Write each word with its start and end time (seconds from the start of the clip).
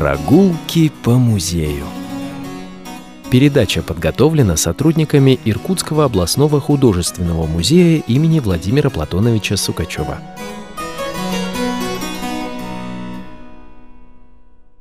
Прогулки 0.00 0.90
по 1.04 1.18
музею. 1.18 1.84
Передача 3.30 3.82
подготовлена 3.82 4.56
сотрудниками 4.56 5.38
Иркутского 5.44 6.06
областного 6.06 6.58
художественного 6.58 7.46
музея 7.46 8.02
имени 8.06 8.40
Владимира 8.40 8.88
Платоновича 8.88 9.58
Сукачева. 9.58 10.18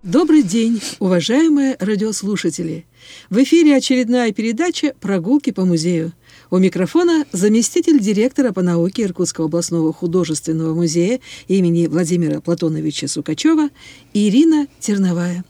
Добрый 0.03 0.41
день, 0.41 0.81
уважаемые 0.99 1.75
радиослушатели! 1.81 2.85
В 3.29 3.43
эфире 3.43 3.75
очередная 3.75 4.31
передача 4.31 4.93
«Прогулки 5.01 5.51
по 5.51 5.65
музею». 5.65 6.13
У 6.51 6.57
микрофона 6.57 7.25
заместитель 7.31 7.99
директора 7.99 8.51
по 8.51 8.63
науке 8.63 9.03
Иркутского 9.03 9.45
областного 9.45 9.93
художественного 9.93 10.73
музея 10.73 11.19
имени 11.47 11.85
Владимира 11.85 12.41
Платоновича 12.41 13.07
Сукачева 13.07 13.69
Ирина 14.15 14.67
Терновая. 14.79 15.43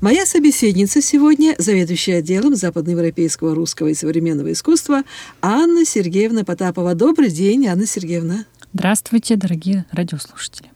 Моя 0.00 0.24
собеседница 0.24 1.02
сегодня– 1.02 1.56
заведующая 1.58 2.18
отделом 2.18 2.54
западноевропейского 2.54 3.56
русского 3.56 3.88
и 3.88 3.94
современного 3.94 4.52
искусства 4.52 5.02
Анна 5.42 5.84
Сергеевна 5.84 6.44
Потапова. 6.44 6.94
Добрый 6.94 7.30
день, 7.30 7.66
Анна 7.66 7.86
Сергеевна. 7.86 8.46
Здравствуйте, 8.72 9.34
дорогие 9.34 9.84
радиослушатели. 9.90 10.75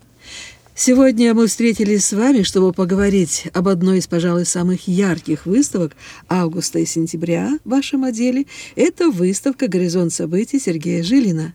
Сегодня 0.83 1.35
мы 1.35 1.47
встретились 1.47 2.07
с 2.07 2.15
вами, 2.15 2.43
чтобы 2.43 2.73
поговорить 2.73 3.49
об 3.53 3.69
одной 3.69 3.99
из, 3.99 4.07
пожалуй, 4.07 4.47
самых 4.47 4.89
ярких 4.89 5.45
выставок 5.45 5.95
августа 6.27 6.79
и 6.79 6.87
сентября 6.87 7.59
в 7.67 7.69
вашем 7.69 8.03
отделе. 8.03 8.47
Это 8.77 9.11
выставка 9.11 9.69
«Горизонт 9.69 10.11
событий» 10.11 10.59
Сергея 10.59 11.03
Жилина. 11.03 11.53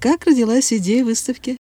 Как 0.00 0.26
родилась 0.26 0.72
идея 0.72 1.04
выставки? 1.04 1.56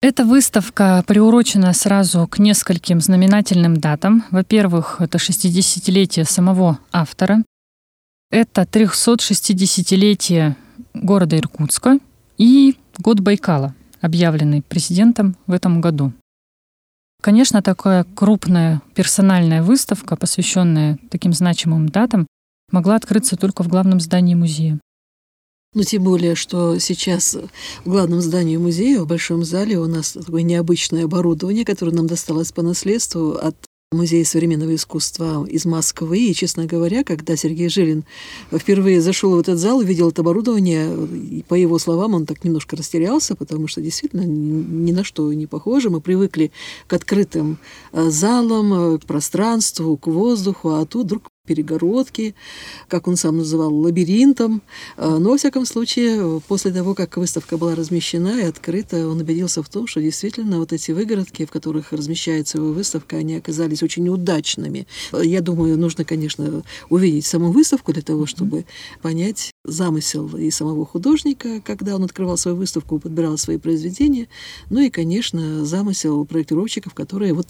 Эта 0.00 0.24
выставка 0.24 1.04
приурочена 1.06 1.72
сразу 1.74 2.26
к 2.26 2.40
нескольким 2.40 3.00
знаменательным 3.00 3.76
датам. 3.76 4.24
Во-первых, 4.32 4.96
это 4.98 5.18
60-летие 5.18 6.24
самого 6.24 6.80
автора. 6.90 7.44
Это 8.32 8.62
360-летие 8.62 10.56
города 10.92 11.38
Иркутска 11.38 12.00
и 12.36 12.74
год 12.98 13.20
Байкала, 13.20 13.76
объявленный 14.00 14.62
президентом 14.62 15.36
в 15.46 15.52
этом 15.52 15.80
году. 15.80 16.12
Конечно, 17.22 17.62
такая 17.62 18.04
крупная 18.16 18.82
персональная 18.96 19.62
выставка, 19.62 20.16
посвященная 20.16 20.98
таким 21.08 21.32
значимым 21.32 21.88
датам, 21.88 22.26
могла 22.72 22.96
открыться 22.96 23.36
только 23.36 23.62
в 23.62 23.68
главном 23.68 24.00
здании 24.00 24.34
музея. 24.34 24.80
Ну, 25.72 25.84
тем 25.84 26.02
более, 26.02 26.34
что 26.34 26.80
сейчас 26.80 27.38
в 27.84 27.88
главном 27.88 28.20
здании 28.20 28.56
музея, 28.56 29.00
в 29.00 29.06
Большом 29.06 29.44
зале, 29.44 29.78
у 29.78 29.86
нас 29.86 30.12
такое 30.12 30.42
необычное 30.42 31.04
оборудование, 31.04 31.64
которое 31.64 31.92
нам 31.92 32.08
досталось 32.08 32.50
по 32.50 32.60
наследству 32.60 33.36
от 33.36 33.54
Музей 33.92 34.24
современного 34.24 34.74
искусства 34.74 35.46
из 35.46 35.64
Москвы. 35.64 36.18
И, 36.18 36.34
честно 36.34 36.66
говоря, 36.66 37.04
когда 37.04 37.36
Сергей 37.36 37.68
Жилин 37.68 38.04
впервые 38.50 39.00
зашел 39.00 39.36
в 39.36 39.38
этот 39.38 39.58
зал, 39.58 39.78
увидел 39.78 40.10
это 40.10 40.22
оборудование, 40.22 40.94
и, 41.06 41.44
по 41.46 41.54
его 41.54 41.78
словам, 41.78 42.14
он 42.14 42.26
так 42.26 42.44
немножко 42.44 42.76
растерялся, 42.76 43.34
потому 43.34 43.68
что 43.68 43.80
действительно 43.80 44.22
ни 44.22 44.92
на 44.92 45.04
что 45.04 45.32
не 45.32 45.46
похоже. 45.46 45.90
Мы 45.90 46.00
привыкли 46.00 46.52
к 46.86 46.92
открытым 46.92 47.58
э, 47.92 48.10
залам, 48.10 48.98
к 48.98 49.04
пространству, 49.04 49.96
к 49.96 50.06
воздуху, 50.06 50.70
а 50.70 50.86
тут 50.86 51.06
вдруг 51.06 51.31
перегородки, 51.46 52.36
как 52.88 53.08
он 53.08 53.16
сам 53.16 53.38
называл, 53.38 53.74
лабиринтом. 53.74 54.62
А, 54.96 55.18
но, 55.18 55.30
во 55.30 55.36
всяком 55.36 55.66
случае, 55.66 56.40
после 56.46 56.72
того, 56.72 56.94
как 56.94 57.16
выставка 57.16 57.56
была 57.56 57.74
размещена 57.74 58.40
и 58.40 58.44
открыта, 58.44 59.08
он 59.08 59.20
убедился 59.20 59.62
в 59.62 59.68
том, 59.68 59.88
что 59.88 60.00
действительно 60.00 60.58
вот 60.58 60.72
эти 60.72 60.92
выгородки, 60.92 61.44
в 61.44 61.50
которых 61.50 61.92
размещается 61.92 62.58
его 62.58 62.72
выставка, 62.72 63.16
они 63.16 63.34
оказались 63.34 63.82
очень 63.82 64.08
удачными. 64.08 64.86
Я 65.12 65.40
думаю, 65.40 65.76
нужно, 65.76 66.04
конечно, 66.04 66.62
увидеть 66.88 67.26
саму 67.26 67.50
выставку 67.50 67.92
для 67.92 68.02
того, 68.02 68.26
чтобы 68.26 68.64
понять 69.00 69.51
замысел 69.64 70.28
и 70.36 70.50
самого 70.50 70.84
художника, 70.84 71.60
когда 71.64 71.94
он 71.94 72.02
открывал 72.02 72.36
свою 72.36 72.56
выставку, 72.56 72.98
подбирал 72.98 73.38
свои 73.38 73.58
произведения, 73.58 74.26
ну 74.70 74.80
и, 74.80 74.90
конечно, 74.90 75.64
замысел 75.64 76.24
проектировщиков, 76.24 76.94
которые 76.94 77.32
вот 77.32 77.46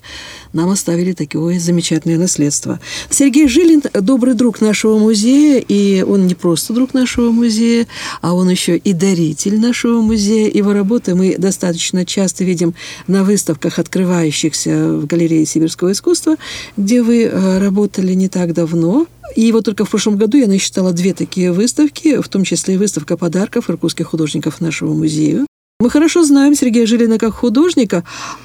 нам 0.53 0.69
оставили 0.69 1.15
такое 1.15 1.59
замечательное 1.59 2.19
наследство. 2.19 2.81
Сергей 3.09 3.49
Жилин 3.49 3.83
добрый 3.95 4.35
друг 4.35 4.61
нашего 4.61 4.99
музея, 4.99 5.59
и 5.67 6.03
он 6.03 6.27
не 6.27 6.35
просто 6.35 6.75
друг 6.75 6.93
нашего 6.93 7.31
музея, 7.31 7.87
а 8.21 8.35
он 8.35 8.51
еще 8.51 8.77
и 8.77 8.93
даритель 8.93 9.59
нашего 9.59 10.03
музея. 10.03 10.51
Его 10.53 10.75
работы 10.75 11.15
мы 11.15 11.37
достаточно 11.39 12.05
часто 12.05 12.45
видим 12.45 12.75
на 13.07 13.25
выставках, 13.25 13.79
открывающихся 13.79 14.99
в 14.99 15.07
галерее 15.07 15.47
сибирского 15.47 15.93
искусства, 15.93 16.37
где 16.77 17.03
вы 17.03 17.23
э, 17.23 17.59
работали 17.59 18.13
не 18.13 18.29
так 18.29 18.53
давно. 18.53 19.07
И 19.37 19.51
вот 19.53 19.65
только 19.65 19.85
в 19.85 19.91
прошлом 19.91 20.17
году 20.17 20.37
я 20.39 20.47
насчитала 20.47 20.93
две 20.93 21.15
такие 21.15 21.53
выставки, 21.53 22.21
в 22.21 22.29
том 22.29 22.45
числе 22.45 22.75
и 22.75 22.79
выставка 22.79 23.17
подарков 23.17 23.71
иркутских 23.71 24.09
художников 24.09 24.61
нашего 24.61 24.93
музея. 24.93 25.47
Мы 25.83 25.91
хорошо 25.91 26.23
знаем 26.23 26.55
Сергея 26.55 26.87
Жилина 26.87 27.19
как 27.19 27.35
художника, 27.35 28.05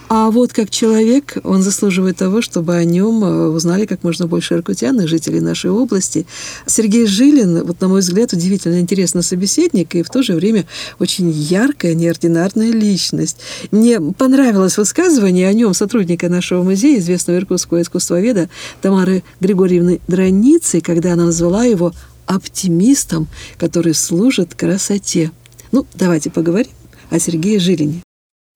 а 0.10 0.32
вот 0.32 0.54
как 0.54 0.72
человек 0.72 1.38
он 1.44 1.62
заслуживает 1.62 2.18
того, 2.18 2.42
чтобы 2.42 2.74
о 2.74 2.84
нем 2.84 3.24
э, 3.24 3.50
узнали 3.50 3.86
как 3.86 4.04
можно 4.04 4.26
больше 4.26 4.56
иркутян 4.56 5.00
и 5.02 5.06
жителей 5.06 5.40
нашей 5.40 5.70
области. 5.70 6.26
Сергей 6.66 7.06
Жилин, 7.06 7.64
вот 7.64 7.80
на 7.80 7.90
мой 7.90 8.00
взгляд, 8.00 8.34
удивительно 8.34 8.80
интересный 8.80 9.22
собеседник 9.22 9.94
и 9.94 10.02
в 10.02 10.10
то 10.10 10.24
же 10.24 10.34
время 10.34 10.66
очень 10.98 11.30
яркая, 11.30 11.94
неординарная 11.94 12.72
личность. 12.72 13.38
Мне 13.70 14.02
понравилось 14.02 14.80
высказывание 14.80 15.48
о 15.48 15.54
нем 15.54 15.76
сотрудника 15.76 16.30
нашего 16.30 16.64
музея, 16.64 16.98
известного 16.98 17.38
иркутского 17.38 17.84
искусствоведа 17.84 18.50
Тамары 18.82 19.22
Григорьевны 19.42 20.02
Драницы, 20.08 20.82
когда 20.82 21.14
она 21.14 21.26
назвала 21.26 21.66
его 21.66 21.94
оптимистом, 22.26 23.28
который 23.60 23.94
служит 23.94 24.56
красоте. 24.56 25.30
Ну, 25.72 25.86
давайте 25.94 26.32
поговорим 26.32 26.72
о 27.10 27.20
Сергее 27.20 27.60
Жилине. 27.60 28.02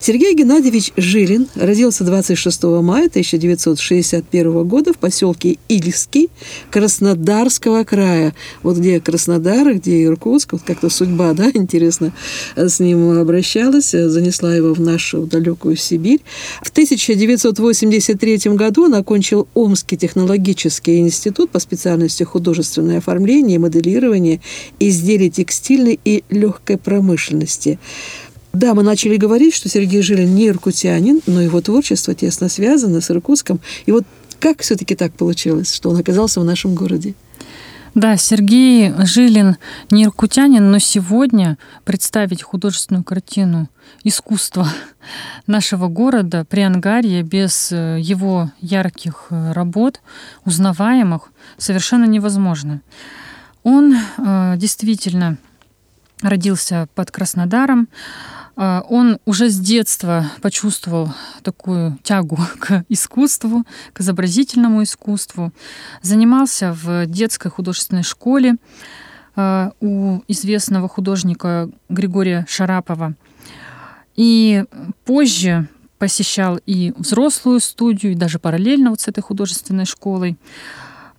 Сергей 0.03 0.34
Геннадьевич 0.34 0.94
Жилин 0.97 1.47
родился 1.53 2.03
26 2.03 2.63
мая 2.63 3.06
1961 3.06 4.67
года 4.67 4.94
в 4.94 4.97
поселке 4.97 5.59
Ильский 5.67 6.31
Краснодарского 6.72 7.84
края. 7.84 8.34
Вот 8.63 8.78
где 8.78 9.00
Краснодар, 9.00 9.75
где 9.75 10.06
Иркутск, 10.06 10.53
вот 10.53 10.63
как-то 10.63 10.89
судьба, 10.89 11.34
да, 11.34 11.51
интересно, 11.53 12.13
с 12.56 12.79
ним 12.79 13.12
обращалась, 13.12 13.91
занесла 13.91 14.56
его 14.56 14.73
в 14.73 14.81
нашу 14.81 15.28
далекую 15.28 15.75
Сибирь. 15.75 16.22
В 16.63 16.72
1983 16.72 18.56
году 18.56 18.85
он 18.85 18.95
окончил 18.95 19.47
Омский 19.53 19.97
технологический 19.97 20.97
институт 20.97 21.51
по 21.51 21.59
специальности 21.59 22.23
художественное 22.23 22.97
оформление 22.97 23.59
моделирование 23.59 24.41
изделий 24.79 25.29
текстильной 25.29 26.00
и 26.03 26.23
легкой 26.31 26.79
промышленности. 26.79 27.78
Да, 28.53 28.73
мы 28.73 28.84
начали 28.84 29.16
говорить, 29.16 29.53
что 29.56 29.69
Сергей 29.69 30.01
Жилин 30.01 30.35
не 30.35 30.47
иркутянин, 30.47 31.22
но 31.25 31.41
его 31.41 31.62
творчество 31.62 32.13
тесно 32.13 32.50
связано 32.50 33.00
с 33.00 33.09
Иркутском. 33.09 33.62
И 33.85 33.91
вот 33.91 34.03
как 34.39 34.62
все-таки 34.62 34.95
так 34.95 35.13
получилось, 35.13 35.73
что 35.73 35.89
он 35.89 35.97
оказался 35.97 36.41
в 36.41 36.44
нашем 36.44 36.75
городе? 36.75 37.13
Да, 37.94 38.16
Сергей 38.16 38.94
Жилин 39.06 39.57
не 39.89 40.06
иркутянин, 40.06 40.72
но 40.72 40.79
сегодня 40.79 41.57
представить 41.84 42.41
художественную 42.41 43.03
картину 43.03 43.69
искусства 44.03 44.68
нашего 45.45 45.89
города 45.89 46.45
при 46.45 46.62
Ангарье 46.62 47.22
без 47.22 47.72
э, 47.72 47.97
его 48.00 48.50
ярких 48.62 49.28
э, 49.29 49.51
работ, 49.51 50.01
узнаваемых, 50.45 51.31
совершенно 51.57 52.06
невозможно. 52.06 52.81
Он 53.63 53.94
э, 53.94 54.53
действительно 54.57 55.38
родился 56.22 56.88
под 56.95 57.12
Краснодаром, 57.12 57.89
он 58.62 59.18
уже 59.26 59.50
с 59.50 59.60
детства 59.60 60.30
почувствовал 60.40 61.12
такую 61.42 61.98
тягу 62.04 62.38
к 62.60 62.86
искусству, 62.90 63.66
к 63.92 64.02
изобразительному 64.02 64.84
искусству. 64.84 65.52
Занимался 66.04 66.78
в 66.80 67.08
детской 67.08 67.50
художественной 67.50 68.04
школе 68.04 68.58
а, 69.36 69.72
у 69.81 70.22
известного 70.28 70.88
художника 70.88 71.72
Григория 71.90 72.46
Шарапова. 72.48 73.16
И 74.16 74.64
позже 75.06 75.68
посещал 75.98 76.60
и 76.68 76.94
взрослую 76.98 77.62
студию, 77.62 78.12
и 78.12 78.16
даже 78.16 78.38
параллельно 78.38 78.92
вот 78.92 79.02
с 79.02 79.07
этой 79.07 79.22
художественной 79.22 79.86
школой. 79.86 80.38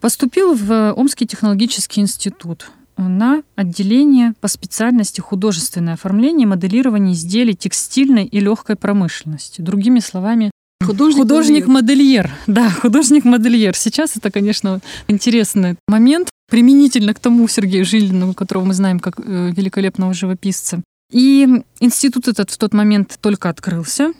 Поступил 0.00 0.54
в 0.54 0.92
Омский 0.92 1.26
технологический 1.26 2.02
институт– 2.02 2.70
на 2.96 3.42
отделение 3.56 4.34
по 4.40 4.48
специальности 4.48 5.20
художественное 5.20 5.94
оформление 5.94 6.44
и 6.44 6.48
моделирование 6.48 7.14
изделий 7.14 7.54
текстильной 7.54 8.24
и 8.24 8.40
легкой 8.40 8.76
промышленности. 8.76 9.60
Другими 9.60 10.00
словами, 10.00 10.50
Художник-модельер. 10.84 12.30
да, 12.46 12.70
художник-модельер. 12.70 13.76
Сейчас 13.76 14.16
это, 14.16 14.30
конечно, 14.30 14.80
интересный 15.08 15.76
момент, 15.88 16.28
применительно 16.50 17.14
к 17.14 17.18
тому 17.20 17.46
Сергею 17.48 17.84
Жилину, 17.84 18.34
которого 18.34 18.64
мы 18.64 18.74
знаем 18.74 18.98
как 18.98 19.18
э, 19.18 19.52
великолепного 19.56 20.12
живописца. 20.12 20.82
И 21.12 21.62
институт 21.80 22.28
этот 22.28 22.50
в 22.50 22.58
тот 22.58 22.74
момент 22.74 23.18
только 23.20 23.48
открылся, 23.48 24.12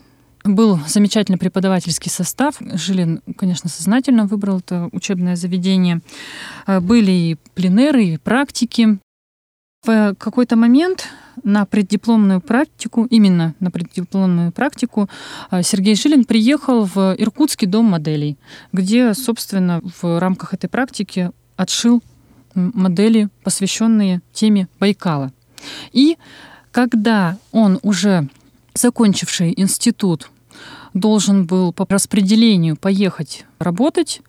был 0.44 0.79
замечательный 0.87 1.39
преподавательский 1.39 2.11
состав. 2.11 2.56
Жилин, 2.61 3.23
конечно, 3.37 3.69
сознательно 3.69 4.27
выбрал 4.27 4.59
это 4.59 4.89
учебное 4.93 5.37
заведение. 5.37 6.00
Э, 6.67 6.81
были 6.81 7.11
и 7.12 7.37
пленеры, 7.55 8.05
и 8.05 8.19
практики. 8.19 8.99
В 9.85 10.15
какой-то 10.15 10.56
момент 10.56 11.09
на 11.43 11.65
преддипломную 11.65 12.41
практику, 12.41 13.06
именно 13.06 13.55
на 13.59 13.71
преддипломную 13.71 14.53
практику, 14.53 15.09
э, 15.50 15.62
Сергей 15.62 15.97
Жилин 15.97 16.25
приехал 16.25 16.85
в 16.85 17.15
Иркутский 17.19 17.67
дом 17.67 17.87
моделей, 17.87 18.37
где, 18.73 19.15
собственно, 19.15 19.81
в 20.00 20.21
рамках 20.21 20.55
этой 20.55 20.69
практики 20.69 21.31
отшил 21.56 22.03
модели, 22.55 23.29
посвященные 23.44 24.21
теме 24.33 24.69
Байкала. 24.79 25.33
И 25.93 26.17
когда 26.71 27.39
он 27.50 27.79
уже 27.83 28.29
закончивший 28.75 29.55
институт 29.56 30.31
должен 30.94 31.47
был 31.47 31.73
по 31.73 31.87
распределению 31.88 32.76
поехать 32.76 33.44
работать, 33.59 34.20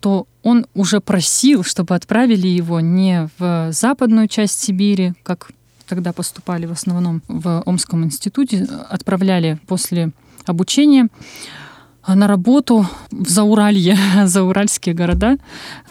то 0.00 0.26
он 0.42 0.66
уже 0.74 1.00
просил, 1.00 1.64
чтобы 1.64 1.94
отправили 1.94 2.46
его 2.46 2.80
не 2.80 3.28
в 3.38 3.72
западную 3.72 4.28
часть 4.28 4.60
Сибири, 4.60 5.14
как 5.22 5.50
тогда 5.86 6.12
поступали 6.12 6.66
в 6.66 6.72
основном 6.72 7.22
в 7.26 7.62
Омском 7.66 8.04
институте, 8.04 8.66
отправляли 8.88 9.58
после 9.66 10.12
обучения 10.46 11.08
на 12.06 12.26
работу 12.26 12.86
в 13.10 13.28
Зауралье, 13.28 13.98
зауральские 14.24 14.94
города. 14.94 15.36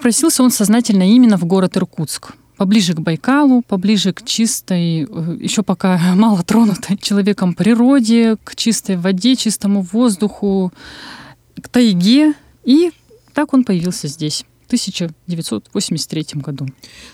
Просился 0.02 0.44
он 0.44 0.52
сознательно 0.52 1.04
именно 1.04 1.38
в 1.38 1.45
город 1.45 1.78
Иркутск 1.78 2.34
поближе 2.60 2.94
к 2.94 3.00
Байкалу, 3.00 3.62
поближе 3.62 4.12
к 4.12 4.26
чистой, 4.26 5.08
э, 5.10 5.38
еще 5.40 5.64
пока 5.64 5.98
мало 6.16 6.44
тронутой 6.44 6.98
человеком 6.98 7.54
природе, 7.54 8.36
к 8.44 8.56
чистой 8.56 8.98
воде, 8.98 9.38
чистому 9.38 9.82
воздуху, 9.82 10.74
к 11.62 11.70
тайге. 11.70 12.34
И 12.66 12.92
так 13.34 13.54
он 13.54 13.64
появился 13.64 14.10
здесь. 14.10 14.44
в 14.64 14.68
1983 14.70 16.26
году. 16.42 16.68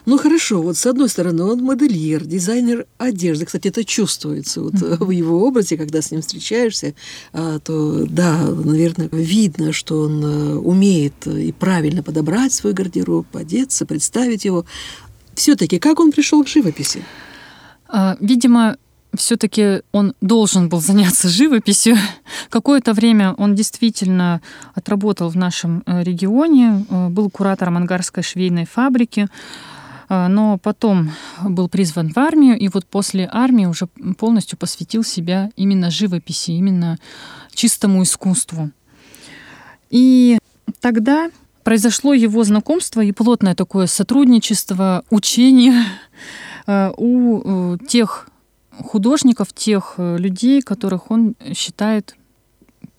Ну 0.08 0.18
хорошо, 0.18 0.62
вот 0.64 0.78
с 0.78 0.86
одной 0.88 1.10
стороны 1.10 1.44
он 1.44 1.64
модельер, 1.64 2.26
дизайнер 2.26 2.88
одежды. 2.98 3.46
Кстати, 3.46 3.68
это 3.68 3.86
чувствуется 3.86 4.62
вот 4.62 4.74
mm-hmm. 4.74 5.06
в 5.06 5.12
его 5.12 5.48
образе, 5.48 5.78
когда 5.78 6.02
с 6.02 6.12
ним 6.12 6.22
встречаешься, 6.22 6.96
а, 7.34 7.60
то 7.60 8.06
да, 8.08 8.50
наверное, 8.50 9.10
видно, 9.12 9.74
что 9.74 10.02
он 10.02 10.26
э, 10.26 10.56
умеет 10.56 11.28
и 11.28 11.52
правильно 11.52 12.02
подобрать 12.02 12.52
свой 12.52 12.74
гардероб, 12.74 13.28
одеться, 13.36 13.86
представить 13.86 14.44
его. 14.44 14.66
Все-таки 15.36 15.80
как 15.80 16.00
он 16.00 16.12
пришел 16.12 16.44
к 16.44 16.48
живописи? 16.48 17.04
А, 17.88 18.18
видимо, 18.20 18.78
все-таки 19.18 19.82
он 19.92 20.14
должен 20.22 20.70
был 20.70 20.82
заняться 20.82 21.30
живописью. 21.30 21.98
Какое-то 22.50 22.94
время 22.94 23.34
он 23.34 23.56
действительно 23.56 24.42
отработал 24.74 25.30
в 25.30 25.38
нашем 25.38 25.84
э, 25.86 26.04
регионе, 26.04 26.86
э, 26.90 27.10
был 27.10 27.30
куратором 27.30 27.78
ангарской 27.78 28.24
швейной 28.24 28.66
фабрики, 28.66 29.28
э, 30.10 30.28
но 30.28 30.58
потом 30.58 31.12
был 31.44 31.70
призван 31.70 32.12
в 32.12 32.18
армию, 32.18 32.58
и 32.58 32.68
вот 32.68 32.86
после 32.86 33.30
армии 33.32 33.66
уже 33.66 33.88
полностью 34.18 34.58
посвятил 34.58 35.04
себя 35.04 35.50
именно 35.56 35.92
живописи, 35.92 36.52
именно 36.52 36.98
чистому 37.54 38.04
искусству. 38.04 38.72
И 39.90 40.38
тогда 40.82 41.30
произошло 41.66 42.14
его 42.14 42.44
знакомство 42.44 43.02
и 43.02 43.12
плотное 43.12 43.56
такое 43.56 43.88
сотрудничество, 43.88 45.04
учение 45.10 45.84
э, 46.68 46.92
у 46.96 47.74
э, 47.74 47.78
тех 47.88 48.30
художников, 48.72 49.52
тех 49.52 49.96
э, 49.98 50.18
людей, 50.18 50.62
которых 50.62 51.10
он 51.10 51.36
считает 51.54 52.16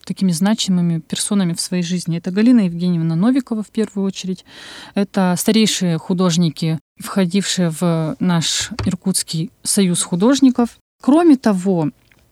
такими 0.03 0.31
значимыми 0.31 0.99
персонами 0.99 1.53
в 1.53 1.61
своей 1.61 1.81
жизни. 1.81 2.17
Это 2.17 2.31
Галина 2.31 2.61
Евгеньевна 2.61 3.15
Новикова 3.15 3.63
в 3.63 3.69
первую 3.69 4.05
очередь. 4.05 4.43
Это 4.95 5.35
старейшие 5.37 5.97
художники, 5.97 6.77
входившие 6.99 7.69
в 7.69 8.17
наш 8.19 8.71
Иркутский 8.85 9.49
союз 9.63 10.03
художников. 10.03 10.77
Кроме 11.01 11.37
того, 11.37 11.91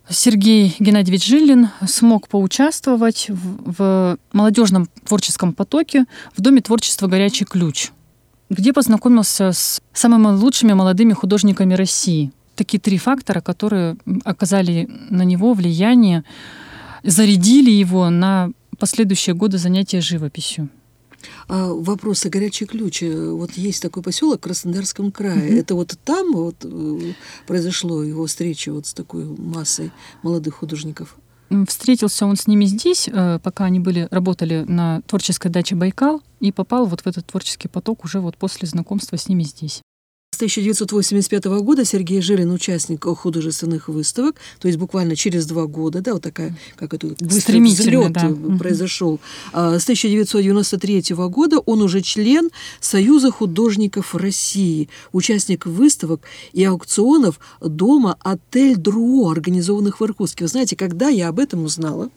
Сергей 0.09 0.75
Геннадьевич 0.79 1.25
Жилин 1.25 1.69
смог 1.87 2.27
поучаствовать 2.27 3.27
в, 3.29 3.77
в 3.77 4.17
молодежном 4.33 4.87
творческом 5.03 5.53
потоке 5.53 6.05
в 6.35 6.41
Доме 6.41 6.61
творчества 6.61 7.07
«Горячий 7.07 7.45
ключ», 7.45 7.91
где 8.49 8.71
познакомился 8.71 9.51
с 9.51 9.81
самыми 9.93 10.37
лучшими 10.37 10.73
молодыми 10.73 11.13
художниками 11.13 11.73
России. 11.73 12.31
Такие 12.55 12.79
три 12.79 12.97
фактора, 12.97 13.41
которые 13.41 13.97
оказали 14.23 14.87
на 15.09 15.23
него 15.23 15.53
влияние, 15.53 16.23
зарядили 17.03 17.71
его 17.71 18.09
на 18.09 18.51
последующие 18.77 19.35
годы 19.35 19.57
занятия 19.57 20.01
живописью. 20.01 20.69
А 21.47 21.67
вопросы 21.67 22.29
горячий 22.29 22.65
ключ. 22.65 23.01
Вот 23.01 23.51
есть 23.53 23.81
такой 23.81 24.03
поселок 24.03 24.39
в 24.39 24.43
Краснодарском 24.43 25.11
крае. 25.11 25.49
Mm-hmm. 25.49 25.59
Это 25.59 25.75
вот 25.75 25.97
там 26.03 26.33
вот 26.33 26.55
э, 26.63 27.13
произошло 27.47 28.03
его 28.03 28.25
встреча 28.25 28.73
вот 28.73 28.87
с 28.87 28.93
такой 28.93 29.25
массой 29.25 29.91
молодых 30.23 30.55
художников. 30.55 31.17
Встретился 31.67 32.25
он 32.25 32.35
с 32.35 32.47
ними 32.47 32.65
здесь, 32.65 33.07
э, 33.07 33.39
пока 33.41 33.65
они 33.65 33.79
были, 33.79 34.07
работали 34.11 34.65
на 34.67 35.01
творческой 35.01 35.49
даче 35.49 35.75
Байкал, 35.75 36.21
и 36.39 36.51
попал 36.51 36.85
вот 36.85 37.01
в 37.01 37.07
этот 37.07 37.27
творческий 37.27 37.67
поток 37.67 38.03
уже 38.03 38.19
вот 38.19 38.37
после 38.37 38.67
знакомства 38.67 39.17
с 39.17 39.27
ними 39.27 39.43
здесь. 39.43 39.81
С 40.35 40.37
1985 40.37 41.45
года 41.45 41.85
Сергей 41.85 42.19
Жилин 42.19 42.51
участник 42.51 43.05
художественных 43.05 43.87
выставок, 43.87 44.35
то 44.59 44.67
есть 44.67 44.77
буквально 44.77 45.15
через 45.15 45.45
два 45.45 45.65
года, 45.65 46.01
да, 46.01 46.11
вот 46.11 46.23
такая, 46.23 46.53
как 46.75 46.93
это, 46.93 47.15
быстрый 47.21 47.61
взлет 47.61 48.11
да. 48.11 48.35
произошел. 48.59 49.21
А 49.53 49.79
с 49.79 49.83
1993 49.83 51.15
года 51.29 51.59
он 51.59 51.81
уже 51.81 52.01
член 52.01 52.49
Союза 52.81 53.31
художников 53.31 54.13
России, 54.13 54.89
участник 55.13 55.65
выставок 55.65 56.19
и 56.51 56.65
аукционов 56.65 57.39
дома 57.61 58.17
«Отель 58.19 58.75
Друо», 58.75 59.31
организованных 59.31 60.01
в 60.01 60.03
Иркутске. 60.03 60.43
Вы 60.43 60.49
знаете, 60.49 60.75
когда 60.75 61.07
я 61.07 61.29
об 61.29 61.39
этом 61.39 61.63
узнала, 61.63 62.09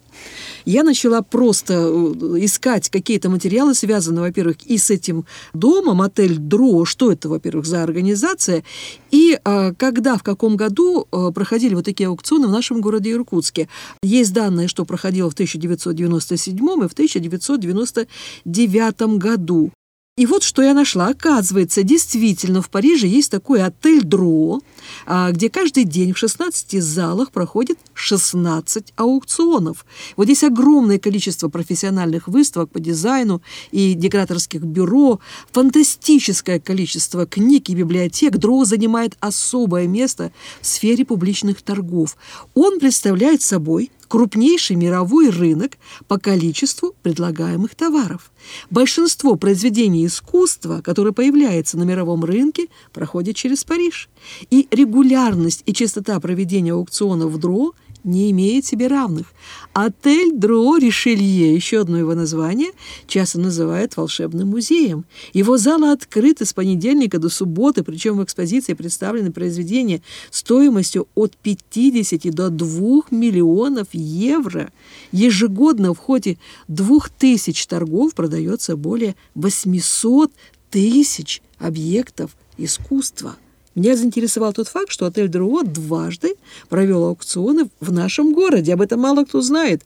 я 0.64 0.82
начала 0.82 1.22
просто 1.22 1.74
э, 1.74 2.44
искать 2.44 2.90
какие-то 2.90 3.30
материалы, 3.30 3.74
связанные, 3.74 4.22
во-первых, 4.22 4.56
и 4.66 4.76
с 4.76 4.90
этим 4.90 5.24
домом, 5.54 6.02
отель 6.02 6.36
Дро, 6.36 6.84
что 6.84 7.10
это, 7.10 7.28
во-первых, 7.28 7.66
за 7.66 7.82
организация, 7.82 8.64
и 9.10 9.38
а, 9.44 9.72
когда, 9.74 10.16
в 10.16 10.22
каком 10.22 10.56
году 10.56 11.06
а, 11.10 11.32
проходили 11.32 11.74
вот 11.74 11.84
такие 11.84 12.08
аукционы 12.08 12.48
в 12.48 12.50
нашем 12.50 12.80
городе 12.80 13.12
Иркутске. 13.12 13.68
Есть 14.02 14.32
данные, 14.32 14.68
что 14.68 14.84
проходило 14.84 15.30
в 15.30 15.34
1997 15.34 16.56
и 16.56 16.60
в 16.60 16.92
1999 16.92 19.18
году. 19.18 19.72
И 20.18 20.26
вот 20.26 20.42
что 20.42 20.62
я 20.62 20.74
нашла. 20.74 21.06
Оказывается, 21.06 21.84
действительно, 21.84 22.60
в 22.60 22.70
Париже 22.70 23.06
есть 23.06 23.30
такой 23.30 23.62
отель 23.62 24.02
Дро, 24.02 24.60
а, 25.06 25.30
где 25.30 25.48
каждый 25.48 25.84
день 25.84 26.12
в 26.12 26.18
16 26.18 26.80
залах 26.80 27.30
проходит 27.30 27.78
16 27.94 28.94
аукционов. 28.96 29.86
Вот 30.16 30.24
здесь 30.24 30.42
огромное 30.42 30.98
количество 30.98 31.48
профессиональных 31.48 32.26
выставок 32.26 32.68
по 32.72 32.80
дизайну 32.80 33.42
и 33.70 33.94
декораторских 33.94 34.62
бюро, 34.62 35.20
фантастическое 35.52 36.58
количество 36.58 37.24
книг 37.24 37.68
и 37.68 37.76
библиотек. 37.76 38.38
Дро 38.38 38.64
занимает 38.64 39.16
особое 39.20 39.86
место 39.86 40.32
в 40.60 40.66
сфере 40.66 41.04
публичных 41.04 41.62
торгов. 41.62 42.16
Он 42.54 42.80
представляет 42.80 43.40
собой 43.42 43.92
крупнейший 44.08 44.76
мировой 44.76 45.30
рынок 45.30 45.72
по 46.06 46.18
количеству 46.18 46.94
предлагаемых 47.02 47.74
товаров. 47.74 48.32
Большинство 48.70 49.36
произведений 49.36 50.06
искусства, 50.06 50.80
которые 50.82 51.12
появляются 51.12 51.76
на 51.76 51.84
мировом 51.84 52.24
рынке, 52.24 52.68
проходят 52.92 53.36
через 53.36 53.64
Париж. 53.64 54.08
И 54.50 54.66
регулярность 54.70 55.62
и 55.66 55.72
частота 55.72 56.18
проведения 56.20 56.72
аукционов 56.72 57.32
в 57.32 57.38
ДРО– 57.38 57.74
не 58.08 58.30
имеет 58.30 58.64
себе 58.64 58.88
равных. 58.88 59.26
Отель 59.72 60.32
Дро 60.34 60.76
Ришелье, 60.76 61.54
еще 61.54 61.80
одно 61.80 61.98
его 61.98 62.14
название, 62.14 62.72
часто 63.06 63.38
называют 63.38 63.96
волшебным 63.96 64.48
музеем. 64.48 65.04
Его 65.32 65.58
залы 65.58 65.92
открыты 65.92 66.44
с 66.44 66.52
понедельника 66.52 67.18
до 67.18 67.28
субботы, 67.28 67.84
причем 67.84 68.16
в 68.16 68.24
экспозиции 68.24 68.72
представлены 68.72 69.30
произведения 69.30 70.02
стоимостью 70.30 71.06
от 71.14 71.36
50 71.36 72.34
до 72.34 72.50
2 72.50 73.02
миллионов 73.10 73.88
евро. 73.92 74.72
Ежегодно 75.12 75.94
в 75.94 75.98
ходе 75.98 76.38
2000 76.68 77.68
торгов 77.68 78.14
продается 78.14 78.76
более 78.76 79.14
800 79.34 80.32
тысяч 80.70 81.42
объектов 81.58 82.36
искусства. 82.56 83.36
Меня 83.78 83.96
заинтересовал 83.96 84.52
тот 84.52 84.66
факт, 84.66 84.90
что 84.90 85.06
отель 85.06 85.28
Друо 85.28 85.62
дважды 85.62 86.34
провел 86.68 87.04
аукционы 87.04 87.68
в 87.78 87.92
нашем 87.92 88.32
городе. 88.32 88.74
Об 88.74 88.80
этом 88.80 88.98
мало 89.00 89.24
кто 89.24 89.40
знает. 89.40 89.82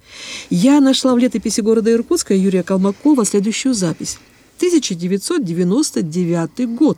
Я 0.49 0.81
нашла 0.81 1.15
в 1.15 1.19
летописи 1.19 1.61
города 1.61 1.93
Иркутска 1.93 2.35
Юрия 2.35 2.63
Калмакова 2.63 3.27
следующую 3.27 3.75
запись. 3.75 4.17
1999 4.57 6.75
год. 6.75 6.97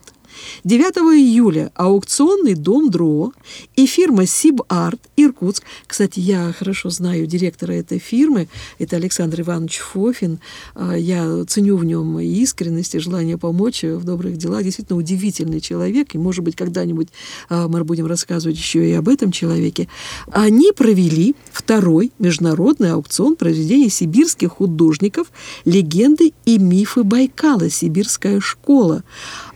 9 0.65 0.97
июля 1.19 1.71
аукционный 1.75 2.55
дом 2.55 2.91
ДРО 2.91 3.33
и 3.77 3.87
фирма 3.87 4.27
Сибарт 4.27 5.01
Иркутск. 5.17 5.65
Кстати, 5.87 6.21
я 6.21 6.53
хорошо 6.57 6.91
знаю 6.91 7.27
директора 7.27 7.73
этой 7.73 7.99
фирмы, 7.99 8.49
это 8.79 8.97
Александр 8.97 9.41
Иванович 9.43 9.79
Фофин. 9.79 10.41
А, 10.75 10.95
я 10.95 11.45
ценю 11.47 11.77
в 11.77 11.85
нем 11.85 12.19
искренность 12.21 12.95
и 12.95 12.99
желание 12.99 13.39
помочь 13.39 13.83
в 13.83 14.05
добрых 14.05 14.37
делах. 14.37 14.63
Действительно 14.63 14.99
удивительный 14.99 15.61
человек, 15.61 16.15
и, 16.15 16.19
может 16.19 16.45
быть, 16.45 16.57
когда-нибудь 16.57 17.09
а, 17.49 17.69
мы 17.69 17.85
будем 17.85 18.07
рассказывать 18.07 18.57
еще 18.57 18.89
и 18.89 18.93
об 18.93 19.09
этом 19.09 19.33
человеке. 19.33 19.89
Они 20.31 20.73
провели 20.73 21.35
второй 21.53 22.13
международный 22.19 22.93
аукцион 22.93 23.37
произведений 23.37 23.89
сибирских 23.89 24.53
художников 24.53 25.31
«Легенды 25.65 26.33
и 26.45 26.59
мифы 26.59 27.03
Байкала. 27.05 27.71
Сибирская 27.71 28.41
школа». 28.41 29.05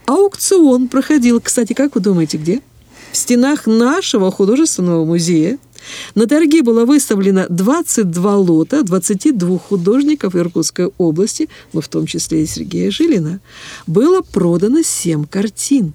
Аукцион 0.09 0.89
проходил, 0.89 1.39
кстати, 1.39 1.75
как 1.75 1.95
вы 1.95 2.01
думаете, 2.01 2.39
где? 2.39 2.63
В 3.13 3.17
стенах 3.19 3.67
нашего 3.67 4.31
художественного 4.31 5.05
музея. 5.05 5.59
На 6.15 6.27
торги 6.27 6.63
было 6.63 6.87
выставлено 6.87 7.45
22 7.51 8.37
лота 8.37 8.83
22 8.83 9.59
художников 9.59 10.35
Иркутской 10.35 10.91
области, 10.97 11.51
ну, 11.75 11.83
в 11.83 11.89
том 11.89 12.07
числе 12.07 12.43
и 12.43 12.47
Сергея 12.47 12.91
Жилина. 12.91 13.41
Было 13.87 14.23
продано 14.23 14.81
7 14.83 15.27
картин. 15.27 15.93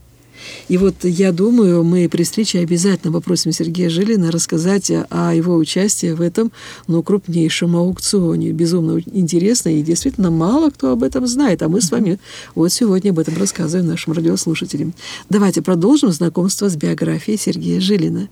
И 0.67 0.77
вот 0.77 0.95
я 1.03 1.31
думаю, 1.31 1.83
мы 1.83 2.07
при 2.09 2.23
встрече 2.23 2.59
обязательно 2.59 3.11
попросим 3.11 3.51
Сергея 3.51 3.89
Жилина 3.89 4.31
рассказать 4.31 4.91
о 5.09 5.33
его 5.33 5.55
участии 5.55 6.11
в 6.11 6.21
этом 6.21 6.51
ну, 6.87 7.03
крупнейшем 7.03 7.75
аукционе. 7.75 8.51
Безумно 8.51 9.01
интересно, 9.05 9.69
и 9.69 9.81
действительно 9.81 10.31
мало 10.31 10.69
кто 10.69 10.91
об 10.91 11.03
этом 11.03 11.27
знает. 11.27 11.61
А 11.61 11.69
мы 11.69 11.81
с 11.81 11.91
вами 11.91 12.19
вот 12.55 12.71
сегодня 12.71 13.11
об 13.11 13.19
этом 13.19 13.37
рассказываем 13.37 13.87
нашим 13.87 14.13
радиослушателям. 14.13 14.93
Давайте 15.29 15.61
продолжим 15.61 16.11
знакомство 16.11 16.69
с 16.69 16.75
биографией 16.75 17.37
Сергея 17.37 17.79
Жилина. 17.79 18.29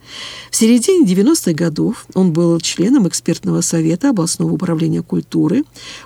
В 0.50 0.56
середине 0.56 1.06
90-х 1.06 1.54
годов 1.54 2.06
он 2.14 2.34
был 2.34 2.60
членом 2.60 3.08
экспертного 3.08 3.62
совета 3.62 4.10
областного 4.10 4.52
управления 4.52 5.02
культуры, 5.02 5.64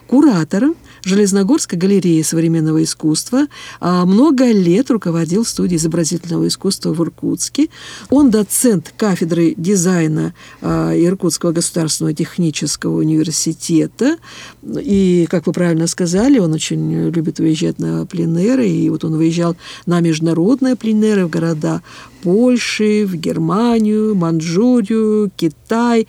куратором 0.07 0.75
Железногорской 1.03 1.77
галереи 1.77 2.21
современного 2.23 2.83
искусства, 2.83 3.47
а 3.79 4.05
много 4.05 4.51
лет 4.51 4.89
руководил 4.89 5.45
студией 5.45 5.79
изобразительного 5.95 6.47
искусства 6.47 6.93
в 6.93 7.01
Иркутске. 7.01 7.69
Он 8.09 8.29
доцент 8.29 8.93
кафедры 8.97 9.53
дизайна 9.57 10.33
а, 10.61 10.93
Иркутского 10.93 11.51
государственного 11.51 12.13
технического 12.13 12.97
университета. 12.97 14.17
И, 14.63 15.27
как 15.29 15.47
вы 15.47 15.53
правильно 15.53 15.87
сказали, 15.87 16.39
он 16.39 16.53
очень 16.53 17.09
любит 17.09 17.39
выезжать 17.39 17.79
на 17.79 18.05
пленеры, 18.05 18.67
и 18.67 18.89
вот 18.89 19.03
он 19.03 19.17
выезжал 19.17 19.55
на 19.85 19.99
международные 20.01 20.75
пленеры 20.75 21.25
в 21.25 21.29
города 21.29 21.81
Польши, 22.21 23.05
в 23.05 23.15
Германию, 23.15 24.15
Манчжурию, 24.15 25.31
Китай. 25.35 26.07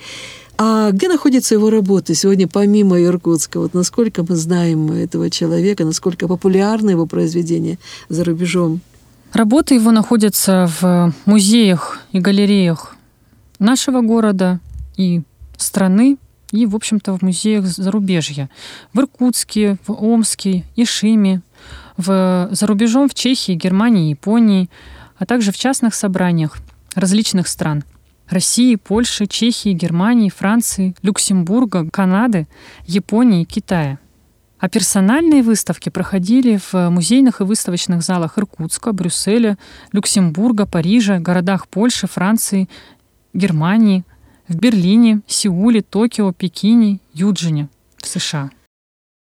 А 0.59 0.91
где 0.91 1.09
находится 1.09 1.55
его 1.55 1.69
работа 1.69 2.15
сегодня 2.15 2.49
помимо 2.49 3.01
Иркутска? 3.03 3.61
Вот 3.61 3.75
насколько 3.75 4.25
мы 4.27 4.37
знаем 4.37 4.91
этого 4.91 5.29
человека, 5.29 5.85
насколько 5.85 6.27
популярны 6.29 6.91
его 6.91 7.05
произведения 7.05 7.79
за 8.09 8.25
рубежом? 8.25 8.81
Работы 9.37 9.75
его 9.75 9.91
находятся 9.91 10.67
в 10.81 11.13
музеях 11.27 12.01
и 12.11 12.21
галереях 12.21 12.97
нашего 13.59 14.01
города 14.01 14.61
и 14.97 15.21
страны, 15.59 16.17
и, 16.53 16.65
в 16.65 16.75
общем-то, 16.75 17.19
в 17.19 17.21
музеях 17.21 17.67
зарубежья. 17.67 18.49
В 18.95 19.01
Иркутске, 19.01 19.77
в 19.87 19.93
Омске, 19.93 20.65
Ишиме, 20.75 21.43
в, 21.99 22.49
за 22.51 22.67
рубежом 22.67 23.11
в 23.11 23.15
Чехии, 23.15 23.53
Германии, 23.53 24.09
Японии, 24.09 24.71
а 25.19 25.27
также 25.27 25.53
в 25.53 25.59
частных 25.59 25.95
собраниях 25.95 26.57
различных 26.95 27.47
стран– 27.47 27.85
России, 28.31 28.77
Польши, 28.77 29.27
Чехии, 29.27 29.75
Германии, 29.75 30.31
Франции, 30.31 30.97
Люксембурга, 31.03 31.91
Канады, 31.91 32.49
Японии 32.87 33.45
Китая. 33.45 33.99
А 34.59 34.69
персональные 34.69 35.43
выставки 35.43 35.91
проходили 35.91 36.59
в 36.59 36.89
музейных 36.89 37.41
и 37.41 37.45
выставочных 37.45 38.03
залах 38.03 38.39
Иркутска, 38.39 38.93
Брюсселя, 38.93 39.59
Люксембурга, 39.93 40.67
Парижа, 40.67 41.19
городах 41.19 41.69
Польши, 41.69 42.07
Франции, 42.07 42.69
Германии, 43.35 44.05
в 44.49 44.57
Берлине, 44.57 45.21
Сеуле, 45.27 45.83
Токио, 45.83 46.33
Пекине, 46.33 47.01
Юджине 47.13 47.69
в 47.99 48.07
США. 48.07 48.51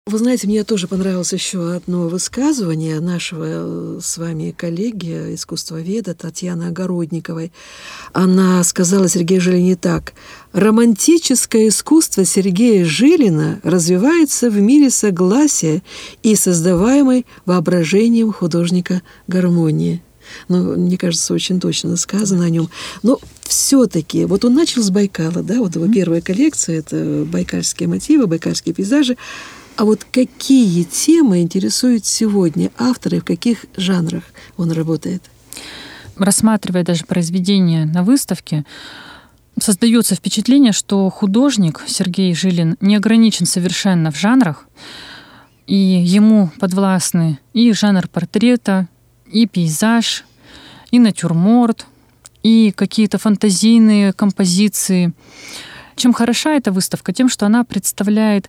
Вы 0.07 0.19
знаете, 0.19 0.47
мне 0.47 0.65
тоже 0.65 0.87
понравилось 0.87 1.33
еще 1.33 1.73
одно 1.73 2.09
высказывание 2.09 3.01
нашего 3.01 3.45
э, 3.47 4.01
с 4.03 4.19
вами 4.19 4.55
коллеги, 4.55 5.35
искусствоведа 5.35 6.13
Татьяны 6.13 6.65
Огородниковой. 6.65 7.53
Она 8.13 8.63
сказала 8.65 9.09
Сергею 9.09 9.41
Жилине 9.41 9.77
так. 9.77 10.13
«Романтическое 10.53 11.69
искусство 11.69 12.27
Сергея 12.27 12.85
Жилина 12.85 13.61
развивается 13.63 14.51
в 14.51 14.61
мире 14.61 14.91
согласия 14.91 15.83
и 16.23 16.37
создаваемой 16.37 17.25
воображением 17.47 18.31
художника 18.31 19.01
гармонии». 19.27 20.03
Ну, 20.49 20.77
мне 20.77 20.99
кажется, 20.99 21.33
очень 21.33 21.61
точно 21.61 21.97
сказано 21.97 22.45
о 22.45 22.51
нем. 22.51 22.69
Но 23.03 23.21
все-таки, 23.43 24.27
вот 24.27 24.45
он 24.45 24.55
начал 24.55 24.83
с 24.83 24.91
Байкала, 24.91 25.43
да, 25.43 25.61
вот 25.61 25.77
его 25.77 25.91
первая 25.91 26.21
коллекция, 26.21 26.81
это 26.81 27.25
байкальские 27.27 27.89
мотивы, 27.89 28.27
байкальские 28.27 28.75
пейзажи. 28.75 29.17
А 29.77 29.85
вот 29.85 30.05
какие 30.05 30.85
темы 30.85 31.43
интересуют 31.43 32.07
сегодня 32.07 32.71
автора 32.79 33.17
и 33.17 33.21
в 33.21 33.25
каких 33.25 33.67
жанрах 33.77 34.23
он 34.57 34.71
работает? 34.71 35.23
Рассматривая 36.17 36.85
даже 36.85 37.05
произведения 37.05 37.85
на 37.85 38.05
выставке, 38.05 38.65
создается 39.59 40.15
впечатление, 40.15 40.73
что 40.73 41.11
художник 41.11 41.83
Сергей 41.89 42.35
Жилин 42.35 42.77
не 42.81 42.95
ограничен 42.95 43.47
совершенно 43.47 44.13
в 44.13 44.17
жанрах, 44.17 44.69
и 45.67 45.75
ему 45.75 46.51
подвластны 46.61 47.41
и 47.53 47.73
жанр 47.73 48.07
портрета, 48.07 48.89
и 49.27 49.47
пейзаж, 49.47 50.25
и 50.93 51.01
натюрморт, 51.01 51.87
и 52.45 52.73
какие-то 52.77 53.19
фантазийные 53.19 54.13
композиции. 54.13 55.13
Чем 55.97 56.13
хороша 56.13 56.53
эта 56.55 56.73
выставка? 56.73 57.13
Тем, 57.13 57.29
что 57.29 57.47
она 57.47 57.65
представляет 57.65 58.49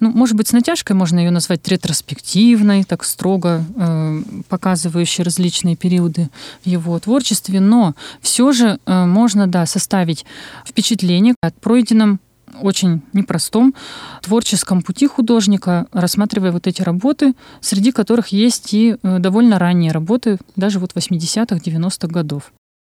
ну, 0.00 0.10
может 0.10 0.34
быть, 0.34 0.48
с 0.48 0.52
натяжкой 0.52 0.96
можно 0.96 1.18
ее 1.18 1.30
назвать 1.30 1.68
ретроспективной, 1.68 2.84
так 2.84 3.04
строго 3.04 3.62
э, 3.76 4.22
показывающей 4.48 5.22
различные 5.22 5.76
периоды 5.76 6.30
в 6.64 6.66
его 6.66 6.98
творчестве, 6.98 7.60
но 7.60 7.94
все 8.22 8.50
же 8.52 8.78
э, 8.86 9.04
можно, 9.04 9.46
да, 9.46 9.66
составить 9.66 10.24
впечатление 10.64 11.34
о 11.42 11.50
пройденном 11.50 12.18
очень 12.62 13.02
непростом 13.12 13.74
творческом 14.22 14.82
пути 14.82 15.06
художника, 15.06 15.86
рассматривая 15.92 16.50
вот 16.50 16.66
эти 16.66 16.82
работы, 16.82 17.34
среди 17.60 17.92
которых 17.92 18.28
есть 18.28 18.72
и 18.72 18.96
э, 19.02 19.18
довольно 19.18 19.58
ранние 19.58 19.92
работы, 19.92 20.38
даже 20.56 20.78
вот 20.78 20.92
80-х, 20.94 21.56
90-х 21.56 22.08
годов. 22.08 22.52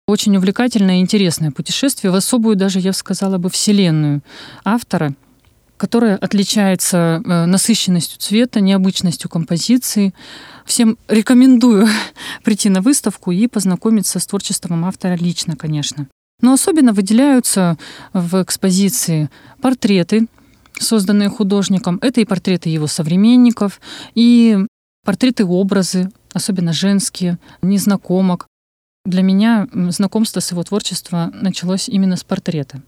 Очень 0.08 0.36
увлекательное 0.36 0.98
и 0.98 1.00
интересное 1.00 1.50
путешествие 1.50 2.10
в 2.10 2.14
особую 2.14 2.56
даже, 2.56 2.78
я 2.78 2.92
сказала 2.92 3.38
бы, 3.38 3.50
вселенную 3.50 4.22
автора– 4.64 5.14
которая 5.76 6.16
отличается 6.16 7.22
э, 7.25 7.46
насыщенностью 7.46 8.18
цвета, 8.18 8.60
необычностью 8.60 9.28
композиции. 9.28 10.14
Всем 10.64 10.98
рекомендую 11.08 11.86
прийти 12.44 12.68
на 12.68 12.80
выставку 12.80 13.30
и 13.30 13.46
познакомиться 13.46 14.18
с 14.18 14.26
творчеством 14.26 14.84
автора 14.84 15.16
лично, 15.16 15.56
конечно. 15.56 16.08
Но 16.40 16.52
особенно 16.52 16.92
выделяются 16.92 17.76
в 18.12 18.42
экспозиции 18.42 19.30
портреты, 19.60 20.26
созданные 20.78 21.28
художником. 21.28 21.98
Это 22.02 22.20
и 22.20 22.25
портреты 22.25 22.68
его 22.68 22.86
современников, 22.86 23.80
и 24.14 24.58
портреты-образы, 25.04 26.10
особенно 26.32 26.72
женские, 26.72 27.38
незнакомок. 27.62 28.46
Для 29.06 29.22
меня 29.22 29.68
знакомство 29.72 30.40
с 30.40 30.50
его 30.50 30.64
творчеством 30.64 31.32
началось 31.40 31.88
именно 31.88 32.16
с 32.16 32.25
портрета. 32.25 32.82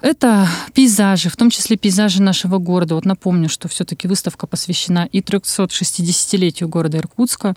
Это 0.00 0.46
пейзажи, 0.74 1.28
в 1.28 1.36
том 1.36 1.50
числе 1.50 1.76
пейзажи 1.76 2.22
нашего 2.22 2.58
города. 2.58 2.94
Вот 2.94 3.04
напомню, 3.04 3.48
что 3.48 3.68
все-таки 3.68 4.06
выставка 4.06 4.46
посвящена 4.46 5.08
и 5.10 5.20
360-летию 5.20 6.68
города 6.68 6.98
Иркутска. 6.98 7.56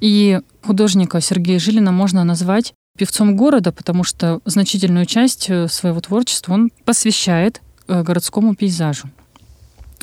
И 0.00 0.40
художника 0.62 1.20
Сергея 1.20 1.58
Жилина 1.58 1.90
можно 1.92 2.22
назвать 2.22 2.74
певцом 2.96 3.34
города, 3.34 3.72
потому 3.72 4.04
что 4.04 4.40
значительную 4.44 5.06
часть 5.06 5.50
э, 5.50 5.68
своего 5.68 6.00
творчества 6.00 6.54
он 6.54 6.70
посвящает 6.84 7.60
э, 7.88 8.02
городскому 8.02 8.54
пейзажу. 8.54 9.08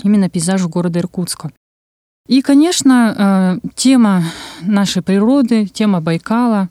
Именно 0.04 0.30
пейзажу 0.30 0.68
города 0.68 1.00
Иркутска. 1.00 1.52
И, 2.28 2.42
конечно, 2.42 3.60
э, 3.64 3.68
тема 3.76 4.24
нашей 4.62 5.02
природы, 5.02 5.68
тема 5.68 6.02
Байкала 6.02 6.70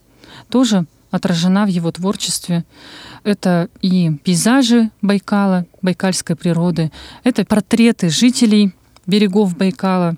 тоже 0.52 0.86
отражена 1.10 1.64
в 1.64 1.68
его 1.68 1.90
творчестве. 1.90 2.64
Это 3.24 3.68
и 3.80 4.10
пейзажи 4.22 4.90
Байкала, 5.00 5.66
байкальской 5.80 6.36
природы, 6.36 6.92
это 7.24 7.44
портреты 7.44 8.10
жителей 8.10 8.74
берегов 9.06 9.56
Байкала, 9.56 10.16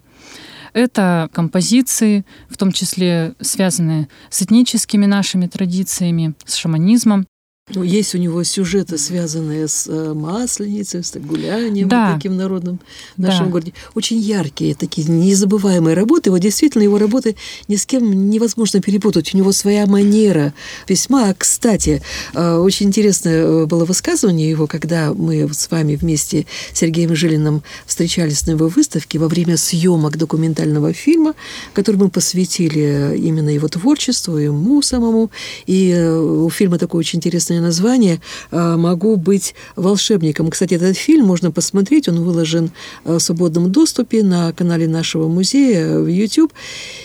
Это 0.72 1.28
композиции, 1.32 2.24
в 2.48 2.56
том 2.56 2.72
числе 2.72 3.34
связанные 3.40 4.08
с 4.28 4.42
этническими 4.42 5.06
нашими 5.06 5.46
традициями, 5.46 6.34
с 6.44 6.56
шаманизмом. 6.56 7.26
Ну, 7.72 7.82
есть 7.82 8.14
у 8.14 8.18
него 8.18 8.44
сюжеты, 8.44 8.98
связанные 8.98 9.68
с 9.68 9.86
э, 9.88 10.12
масленицей, 10.12 11.02
с 11.02 11.16
гулянием 11.16 11.88
да. 11.88 12.08
вот 12.08 12.16
таким 12.16 12.36
народным 12.36 12.78
в 13.16 13.22
нашем 13.22 13.46
да. 13.46 13.52
городе. 13.52 13.72
Очень 13.94 14.18
яркие, 14.18 14.74
такие 14.74 15.08
незабываемые 15.08 15.94
работы. 15.94 16.30
Вот 16.30 16.40
действительно 16.40 16.82
его 16.82 16.98
работы 16.98 17.36
ни 17.66 17.76
с 17.76 17.86
кем 17.86 18.28
невозможно 18.28 18.82
перепутать. 18.82 19.32
У 19.32 19.38
него 19.38 19.50
своя 19.52 19.86
манера 19.86 20.52
письма. 20.86 21.30
А, 21.30 21.34
кстати, 21.34 22.02
э, 22.34 22.56
очень 22.56 22.88
интересное 22.88 23.42
э, 23.42 23.64
было 23.64 23.86
высказывание 23.86 24.50
его, 24.50 24.66
когда 24.66 25.14
мы 25.14 25.48
с 25.50 25.70
вами 25.70 25.96
вместе 25.96 26.44
с 26.70 26.80
Сергеем 26.80 27.16
Жилиным 27.16 27.62
встречались 27.86 28.46
на 28.46 28.50
его 28.50 28.68
выставке 28.68 29.18
во 29.18 29.26
время 29.26 29.56
съемок 29.56 30.18
документального 30.18 30.92
фильма, 30.92 31.32
который 31.72 31.96
мы 31.96 32.10
посвятили 32.10 33.16
именно 33.16 33.48
его 33.48 33.68
творчеству, 33.68 34.36
ему 34.36 34.82
самому. 34.82 35.30
И 35.64 35.94
у 35.94 36.50
фильма 36.50 36.78
такой 36.78 37.00
очень 37.00 37.20
интересный 37.20 37.53
интересное 37.54 37.60
название 37.60 38.20
а, 38.50 38.76
«Могу 38.76 39.16
быть 39.16 39.54
волшебником». 39.76 40.50
Кстати, 40.50 40.74
этот 40.74 40.96
фильм 40.96 41.26
можно 41.26 41.50
посмотреть, 41.50 42.08
он 42.08 42.22
выложен 42.22 42.70
а, 43.04 43.18
в 43.18 43.20
свободном 43.20 43.70
доступе 43.70 44.22
на 44.22 44.52
канале 44.52 44.88
нашего 44.88 45.28
музея 45.28 45.98
в 45.98 46.06
YouTube. 46.06 46.52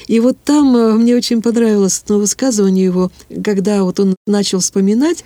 И 0.08 0.20
вот 0.20 0.38
там 0.44 0.76
а, 0.76 0.94
мне 0.96 1.16
очень 1.16 1.42
понравилось 1.42 2.02
одно 2.04 2.20
высказывание 2.20 2.86
его, 2.86 3.12
когда 3.44 3.84
вот 3.84 4.00
он 4.00 4.16
начал 4.28 4.60
вспоминать 4.60 5.24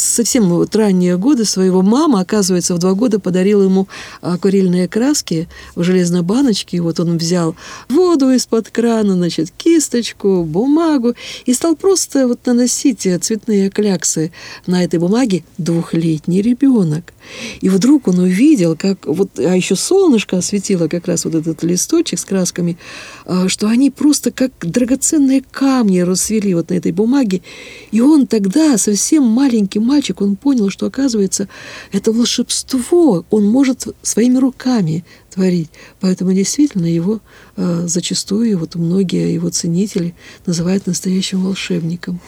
совсем 0.00 0.48
вот 0.48 0.74
ранние 0.76 1.16
годы 1.16 1.44
своего 1.44 1.82
мама, 1.82 2.20
оказывается, 2.20 2.74
в 2.74 2.78
два 2.78 2.94
года 2.94 3.18
подарила 3.18 3.62
ему 3.62 3.88
акварельные 4.20 4.88
краски 4.88 5.48
в 5.74 5.82
железной 5.82 6.22
баночке. 6.22 6.78
И 6.78 6.80
вот 6.80 7.00
он 7.00 7.18
взял 7.18 7.56
воду 7.88 8.30
из-под 8.30 8.70
крана, 8.70 9.14
значит, 9.14 9.52
кисточку, 9.56 10.44
бумагу 10.44 11.14
и 11.46 11.54
стал 11.54 11.76
просто 11.76 12.26
вот 12.26 12.44
наносить 12.46 13.06
цветные 13.20 13.70
кляксы 13.70 14.32
на 14.66 14.84
этой 14.84 14.98
бумаге 14.98 15.44
двухлетний 15.58 16.42
ребенок. 16.42 17.12
И 17.60 17.68
вдруг 17.68 18.08
он 18.08 18.18
увидел, 18.18 18.76
как 18.76 19.06
вот, 19.06 19.38
а 19.38 19.54
еще 19.54 19.76
солнышко 19.76 20.38
осветило 20.38 20.88
как 20.88 21.06
раз 21.06 21.24
вот 21.24 21.34
этот 21.34 21.62
листочек 21.62 22.18
с 22.18 22.24
красками, 22.24 22.78
а, 23.26 23.48
что 23.48 23.68
они 23.68 23.90
просто 23.90 24.30
как 24.30 24.52
драгоценные 24.60 25.42
камни 25.50 26.00
расцвели 26.00 26.54
вот 26.54 26.70
на 26.70 26.74
этой 26.74 26.92
бумаге. 26.92 27.42
И 27.90 28.00
он 28.00 28.26
тогда, 28.26 28.78
совсем 28.78 29.24
маленький 29.24 29.78
мальчик, 29.90 30.20
он 30.20 30.36
понял, 30.36 30.70
что, 30.70 30.86
оказывается, 30.86 31.48
это 31.92 32.12
волшебство. 32.12 33.24
Он 33.30 33.44
может 33.44 33.86
своими 34.02 34.38
руками 34.38 35.04
творить. 35.30 35.70
Поэтому 36.00 36.32
действительно 36.32 36.86
его 36.86 37.20
э, 37.56 37.84
зачастую 37.86 38.58
вот 38.58 38.74
многие 38.74 39.32
его 39.32 39.50
ценители 39.50 40.14
называют 40.46 40.86
настоящим 40.86 41.42
волшебником. 41.42 42.20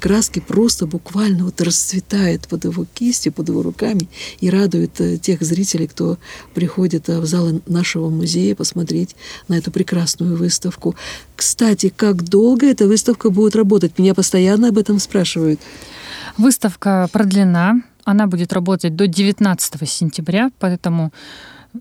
Краски 0.00 0.40
просто 0.40 0.86
буквально 0.86 1.44
вот 1.44 1.60
расцветает 1.60 2.48
под 2.48 2.64
его 2.64 2.86
кистью, 2.94 3.32
под 3.32 3.48
его 3.48 3.62
руками 3.62 4.08
и 4.40 4.50
радует 4.50 5.00
э, 5.00 5.16
тех 5.18 5.42
зрителей, 5.42 5.86
кто 5.86 6.18
приходит 6.54 7.08
э, 7.08 7.20
в 7.20 7.26
залы 7.26 7.60
нашего 7.66 8.10
музея 8.10 8.54
посмотреть 8.54 9.16
на 9.48 9.54
эту 9.54 9.70
прекрасную 9.70 10.36
выставку. 10.36 10.94
Кстати, 11.36 11.92
как 11.94 12.22
долго 12.22 12.66
эта 12.66 12.86
выставка 12.86 13.30
будет 13.30 13.56
работать? 13.56 13.98
Меня 13.98 14.14
постоянно 14.14 14.68
об 14.68 14.78
этом 14.78 14.98
спрашивают. 14.98 15.60
Выставка 16.36 17.08
продлена. 17.12 17.82
Она 18.04 18.26
будет 18.26 18.52
работать 18.52 18.96
до 18.96 19.06
19 19.06 19.88
сентября, 19.88 20.50
поэтому 20.58 21.12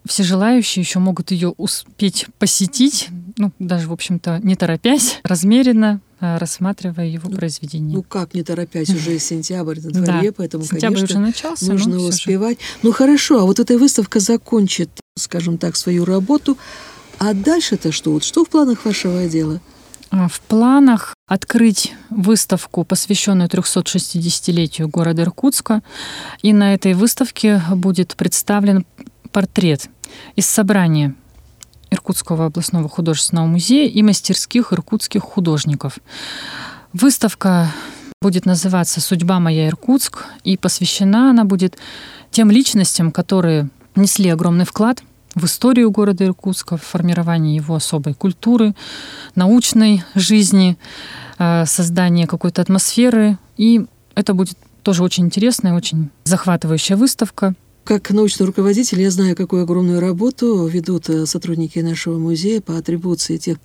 все 0.06 0.24
желающие 0.24 0.82
еще 0.82 1.00
могут 1.00 1.32
ее 1.32 1.50
успеть 1.58 2.28
посетить, 2.38 3.10
ну, 3.38 3.52
даже, 3.60 3.88
в 3.88 3.94
общем-то, 3.94 4.40
не 4.44 4.56
торопясь, 4.56 5.20
размеренно, 5.24 6.02
а, 6.20 6.38
рассматривая 6.38 7.08
его 7.08 7.30
ну, 7.30 7.38
произведение. 7.38 7.96
Ну 7.96 8.04
как 8.04 8.34
не 8.34 8.44
торопясь, 8.44 8.90
уже 8.90 9.18
сентябрь 9.20 9.80
на 9.80 9.92
дворе, 9.92 10.30
да. 10.30 10.36
поэтому, 10.38 10.64
Сентябрь 10.64 10.96
конечно, 10.96 11.06
уже 11.06 11.20
начался, 11.20 11.66
нужно 11.66 11.98
успевать. 12.00 12.60
Же. 12.60 12.66
Ну 12.84 12.92
хорошо, 12.92 13.40
а 13.40 13.46
вот 13.46 13.60
эта 13.60 13.78
выставка 13.78 14.20
закончит, 14.20 14.90
скажем 15.18 15.58
так, 15.58 15.76
свою 15.76 16.06
работу, 16.06 16.58
а 17.18 17.34
дальше-то 17.34 17.92
что? 17.92 18.12
Вот 18.12 18.24
что 18.24 18.46
в 18.46 18.50
планах 18.50 18.86
вашего 18.86 19.20
отдела? 19.20 19.62
А, 20.12 20.28
в 20.28 20.42
планах 20.42 21.14
открыть 21.28 21.94
выставку, 22.10 22.84
посвященную 22.84 23.48
360-летию 23.50 24.88
города 24.88 25.22
Иркутска. 25.22 25.84
И 26.42 26.52
на 26.54 26.74
этой 26.74 26.96
выставке 26.96 27.62
будет 27.72 28.16
представлен 28.16 28.86
портрет 29.32 29.90
из 30.36 30.48
собрания 30.48 31.16
Иркутского 31.92 32.46
областного 32.46 32.88
художественного 32.88 33.48
музея 33.48 33.90
и 33.90 34.02
мастерских 34.04 34.74
иркутских 34.74 35.22
художников. 35.22 35.98
Выставка 36.94 37.72
будет 38.22 38.46
называться 38.46 39.02
«Судьба 39.02 39.40
моя 39.40 39.68
Иркутск», 39.68 40.26
и 40.44 40.58
посвящена 40.58 41.32
она 41.32 41.46
будет 41.46 41.78
тем 42.32 42.52
личностям, 42.52 43.12
которые 43.12 43.70
несли 43.96 44.30
огромный 44.30 44.66
вклад 44.66 45.02
в 45.36 45.46
историю 45.46 45.92
города 45.92 46.26
Иркутска, 46.26 46.78
в 46.78 46.84
формирование 46.84 47.56
его 47.56 47.76
особой 47.76 48.14
культуры, 48.14 48.76
научной 49.36 50.04
жизни, 50.16 50.78
э, 51.38 51.66
создание 51.66 52.28
какой-то 52.28 52.62
атмосферы. 52.62 53.38
И 53.58 53.86
это 54.16 54.34
будет 54.34 54.58
тоже 54.84 55.04
очень 55.04 55.26
интересная, 55.26 55.74
очень 55.74 56.10
захватывающая 56.24 56.98
выставка. 56.98 57.54
Как 57.90 58.12
научный 58.12 58.46
руководитель 58.46 59.02
я 59.02 59.10
знаю, 59.10 59.36
какую 59.36 59.64
огромную 59.64 60.00
работу 60.00 60.68
ведут 60.68 61.10
э, 61.10 61.26
сотрудники 61.26 61.80
нашего 61.80 62.20
музея 62.20 62.62
по 62.62 62.78
атрибуции 62.78 63.38
тех 63.38 63.58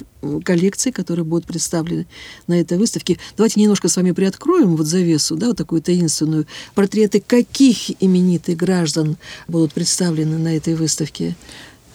коллекций, 0.42 0.92
которые 0.92 1.26
будут 1.26 1.44
представлены 1.44 2.06
на 2.46 2.58
этой 2.58 2.78
выставке. 2.78 3.18
Давайте 3.36 3.60
немножко 3.60 3.88
с 3.88 3.96
вами 3.96 4.12
приоткроем 4.12 4.76
вот 4.76 4.86
завесу, 4.86 5.36
да, 5.36 5.48
вот 5.48 5.58
такую 5.58 5.82
таинственную. 5.82 6.46
Портреты 6.74 7.20
каких 7.20 8.02
именитых 8.02 8.56
граждан 8.56 9.18
будут 9.46 9.74
представлены 9.74 10.38
на 10.38 10.56
этой 10.56 10.74
выставке? 10.74 11.36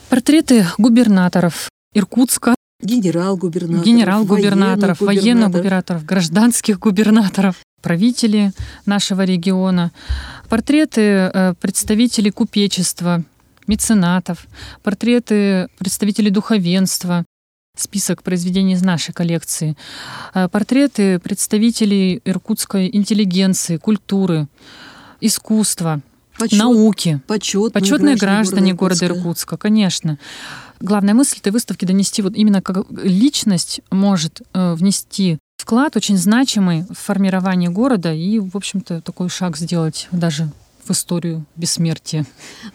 Портреты 0.09 0.67
губернаторов 0.77 1.67
Иркутска, 1.95 2.53
генерал-губернаторов, 2.79 3.85
генерал-губернаторов, 3.87 5.01
военно-губернаторов, 5.01 6.05
гражданских 6.05 6.77
губернаторов, 6.77 7.55
правители 7.81 8.51
нашего 8.85 9.23
региона, 9.23 9.91
портреты 10.49 11.01
э, 11.01 11.53
представителей 11.59 12.31
купечества, 12.31 13.23
меценатов, 13.67 14.47
портреты 14.83 15.67
представителей 15.77 16.31
духовенства, 16.31 17.25
список 17.77 18.23
произведений 18.23 18.73
из 18.73 18.81
нашей 18.81 19.13
коллекции, 19.13 19.77
э, 20.33 20.47
портреты 20.49 21.19
представителей 21.19 22.21
иркутской 22.25 22.89
интеллигенции, 22.91 23.77
культуры, 23.77 24.47
искусства, 25.21 26.01
Почет, 26.37 26.59
науки. 26.59 27.21
Почетные, 27.27 27.71
почетные 27.71 28.15
граждане, 28.15 28.73
граждане 28.73 28.73
города 28.73 29.05
Иркутска, 29.05 29.57
конечно. 29.57 30.17
Главная 30.79 31.13
мысль 31.13 31.37
этой 31.39 31.51
выставки 31.51 31.83
донести 31.83 32.21
вот 32.21 32.35
именно 32.35 32.61
как 32.61 32.85
личность 32.91 33.81
может 33.91 34.41
э, 34.53 34.73
внести 34.75 35.37
вклад 35.59 35.97
очень 35.97 36.17
значимый 36.17 36.85
в 36.89 36.93
формирование 36.93 37.69
города 37.69 38.13
и, 38.13 38.39
в 38.39 38.55
общем-то, 38.55 39.01
такой 39.01 39.29
шаг 39.29 39.57
сделать 39.57 40.07
даже 40.11 40.49
в 40.89 40.91
историю 40.91 41.45
бессмертия. 41.55 42.25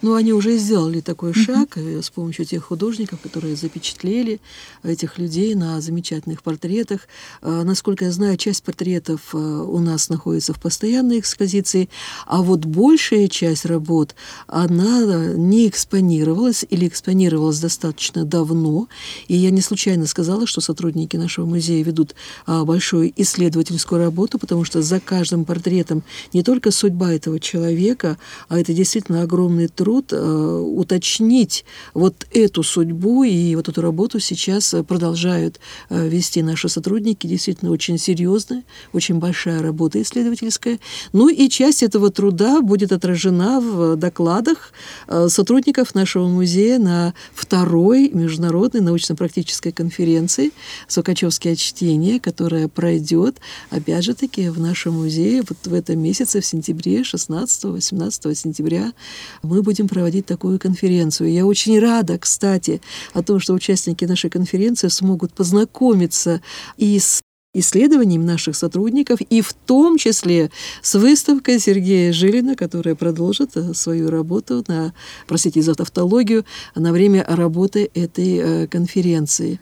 Ну, 0.01 0.15
они 0.15 0.31
уже 0.31 0.57
сделали 0.57 1.01
такой 1.01 1.33
шаг 1.33 1.77
mm-hmm. 1.77 2.01
с 2.01 2.09
помощью 2.09 2.45
тех 2.45 2.63
художников, 2.63 3.19
которые 3.19 3.57
запечатлели 3.57 4.39
этих 4.83 5.17
людей 5.17 5.53
на 5.53 5.81
замечательных 5.81 6.41
портретах. 6.41 7.01
А, 7.41 7.63
насколько 7.63 8.05
я 8.05 8.11
знаю, 8.11 8.37
часть 8.37 8.63
портретов 8.63 9.19
а, 9.33 9.37
у 9.37 9.79
нас 9.79 10.07
находится 10.07 10.53
в 10.53 10.61
постоянной 10.61 11.19
экспозиции, 11.19 11.89
а 12.25 12.41
вот 12.41 12.65
большая 12.65 13.27
часть 13.27 13.65
работ, 13.65 14.15
она 14.47 15.33
не 15.35 15.67
экспонировалась 15.67 16.65
или 16.69 16.87
экспонировалась 16.87 17.59
достаточно 17.59 18.23
давно. 18.23 18.87
И 19.27 19.35
я 19.35 19.51
не 19.51 19.61
случайно 19.61 20.07
сказала, 20.07 20.47
что 20.47 20.61
сотрудники 20.61 21.17
нашего 21.17 21.45
музея 21.45 21.83
ведут 21.83 22.15
большую 22.47 23.11
исследовательскую 23.17 24.01
работу, 24.01 24.39
потому 24.39 24.63
что 24.63 24.81
за 24.81 25.01
каждым 25.01 25.43
портретом 25.43 26.03
не 26.31 26.43
только 26.43 26.71
судьба 26.71 27.13
этого 27.13 27.39
человека, 27.41 28.04
человека, 28.05 28.17
а 28.49 28.59
это 28.59 28.73
действительно 28.73 29.21
огромный 29.21 29.67
труд 29.67 30.11
э, 30.11 30.17
уточнить 30.17 31.65
вот 31.93 32.25
эту 32.31 32.63
судьбу 32.63 33.23
и 33.23 33.55
вот 33.55 33.69
эту 33.69 33.81
работу 33.81 34.19
сейчас 34.19 34.75
продолжают 34.87 35.59
э, 35.89 36.07
вести 36.07 36.41
наши 36.41 36.69
сотрудники. 36.69 37.27
Действительно 37.27 37.71
очень 37.71 37.97
серьезная, 37.97 38.63
очень 38.93 39.15
большая 39.15 39.61
работа 39.61 40.01
исследовательская. 40.01 40.79
Ну 41.13 41.29
и 41.29 41.49
часть 41.49 41.83
этого 41.83 42.11
труда 42.11 42.61
будет 42.61 42.91
отражена 42.91 43.59
в 43.59 43.95
докладах 43.95 44.71
э, 45.07 45.27
сотрудников 45.29 45.95
нашего 45.95 46.27
музея 46.27 46.79
на 46.79 47.13
второй 47.33 48.09
международной 48.09 48.81
научно-практической 48.81 49.71
конференции 49.71 50.51
«Сукачевские 50.87 51.55
чтение», 51.55 52.19
которая 52.19 52.67
пройдет, 52.67 53.37
опять 53.69 54.03
же 54.03 54.13
таки, 54.13 54.49
в 54.49 54.59
нашем 54.59 54.95
музее 54.95 55.43
вот 55.47 55.57
в 55.65 55.73
этом 55.73 55.99
месяце, 55.99 56.41
в 56.41 56.45
сентябре 56.45 57.01
16-18 57.01 57.94
18 57.95 58.37
сентября 58.37 58.93
мы 59.41 59.61
будем 59.61 59.87
проводить 59.87 60.25
такую 60.25 60.59
конференцию. 60.59 61.31
Я 61.31 61.45
очень 61.45 61.79
рада, 61.79 62.17
кстати, 62.19 62.81
о 63.13 63.23
том, 63.23 63.39
что 63.39 63.53
участники 63.53 64.05
нашей 64.05 64.29
конференции 64.29 64.89
смогут 64.89 65.33
познакомиться 65.33 66.41
и 66.77 66.99
с 66.99 67.21
исследованием 67.53 68.25
наших 68.25 68.57
сотрудников, 68.57 69.21
и 69.21 69.39
в 69.39 69.53
том 69.53 69.97
числе 69.97 70.51
с 70.81 70.95
выставкой 70.95 71.57
Сергея 71.59 72.11
Жилина, 72.11 72.57
которая 72.57 72.95
продолжит 72.95 73.55
э, 73.55 73.73
свою 73.73 74.09
работу 74.09 74.65
на, 74.67 74.93
простите 75.25 75.61
за 75.61 75.73
тавтологию, 75.73 76.43
на 76.75 76.91
время 76.91 77.23
работы 77.25 77.89
этой 77.93 78.37
э, 78.37 78.67
конференции. 78.67 79.61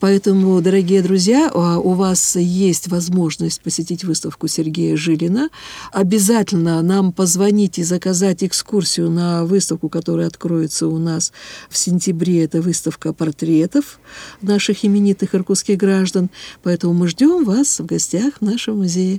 Поэтому, 0.00 0.60
дорогие 0.60 1.02
друзья, 1.02 1.50
а, 1.52 1.78
у 1.78 1.94
вас 1.94 2.36
есть 2.36 2.88
возможность 2.88 3.60
посетить 3.60 4.04
выставку 4.04 4.48
Сергея 4.48 4.96
Жилина. 4.96 5.50
Обязательно 5.92 6.80
нам 6.82 7.12
позвонить 7.12 7.78
и 7.78 7.82
заказать 7.82 8.44
экскурсию 8.44 9.10
на 9.10 9.44
выставку, 9.44 9.88
которая 9.88 10.28
откроется 10.28 10.86
у 10.86 10.98
нас 10.98 11.32
в 11.68 11.76
сентябре. 11.76 12.44
Это 12.44 12.62
выставка 12.62 13.12
портретов 13.12 13.98
наших 14.40 14.84
именитых 14.84 15.34
иркутских 15.34 15.76
граждан. 15.76 16.30
Поэтому 16.62 16.94
мы 16.94 17.08
ждем 17.08 17.44
вас 17.44 17.80
в 17.80 17.86
гостях 17.86 18.34
в 18.40 18.44
нашем 18.44 18.78
музее. 18.78 19.18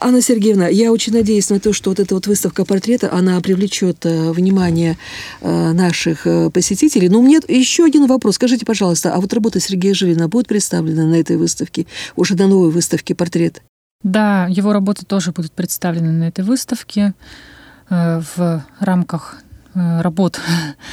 Анна 0.00 0.22
Сергеевна, 0.22 0.68
я 0.68 0.92
очень 0.92 1.12
надеюсь 1.12 1.50
на 1.50 1.58
то, 1.58 1.72
что 1.72 1.90
вот 1.90 1.98
эта 1.98 2.14
вот 2.14 2.28
выставка 2.28 2.64
портрета, 2.64 3.12
она 3.12 3.40
привлечет 3.40 4.06
э, 4.06 4.30
внимание 4.30 4.96
э, 5.40 5.72
наших 5.72 6.24
э, 6.24 6.50
посетителей. 6.50 7.08
Но 7.08 7.18
у 7.18 7.22
меня 7.22 7.40
еще 7.48 7.84
один 7.84 8.06
вопрос. 8.06 8.36
Скажите, 8.36 8.64
пожалуйста, 8.64 9.12
а 9.12 9.20
вот 9.20 9.32
работа 9.32 9.58
Сергея 9.58 9.94
Жилина 9.94 10.28
будет 10.28 10.46
представлена 10.46 11.04
на 11.04 11.16
этой 11.16 11.36
выставке, 11.36 11.86
уже 12.14 12.36
на 12.36 12.46
новой 12.46 12.70
выставке 12.70 13.16
портрет? 13.16 13.60
Да, 14.04 14.46
его 14.48 14.72
работы 14.72 15.04
тоже 15.04 15.32
будут 15.32 15.50
представлены 15.50 16.12
на 16.12 16.28
этой 16.28 16.44
выставке 16.44 17.14
в 17.90 18.64
рамках 18.78 19.42
работ 19.74 20.38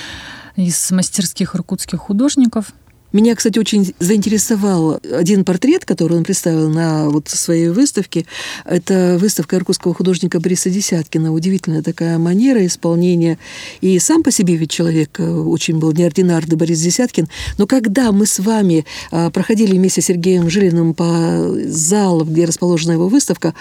из 0.55 0.89
мастерских 0.89 1.55
иркутских 1.55 1.99
художников– 1.99 2.73
меня, 3.15 3.35
кстати, 3.35 3.57
очень 3.57 3.93
заинтересовал 3.99 4.99
один 5.11 5.45
портрет, 5.45 5.85
который 5.85 6.17
он 6.17 6.23
представил 6.23 6.69
на 6.69 7.09
вот 7.09 7.29
своей 7.29 7.69
выставке. 7.69 8.25
Это 8.65 9.17
выставка 9.19 9.55
иркутского 9.55 9.93
художника 9.93 10.39
Бориса 10.39 10.69
Десяткина. 10.69 11.33
Удивительная 11.33 11.81
такая 11.81 12.17
манера 12.17 12.65
исполнения. 12.65 13.37
И 13.81 13.97
сам 13.99 14.21
по 14.21 14.31
себе 14.31 14.55
ведь 14.55 14.71
человек 14.71 15.19
э, 15.19 15.23
очень 15.23 15.79
был 15.79 15.91
неординарный, 15.93 16.55
Борис 16.55 16.81
Десяткин. 16.81 17.27
Но 17.57 17.67
когда 17.67 18.11
мы 18.11 18.25
с 18.25 18.39
вами 18.39 18.85
а, 19.11 19.29
проходили 19.29 19.77
вместе 19.77 20.01
с 20.01 20.05
Сергеем 20.05 20.49
Жилиным 20.49 20.93
по 20.93 21.55
залу, 21.67 22.25
где 22.25 22.45
расположена 22.45 22.93
его 22.93 23.07
выставка, 23.07 23.53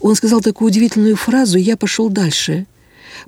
он 0.00 0.14
сказал 0.14 0.40
такую 0.40 0.68
удивительную 0.68 1.16
фразу 1.16 1.58
«Я 1.58 1.76
пошел 1.76 2.08
дальше». 2.08 2.66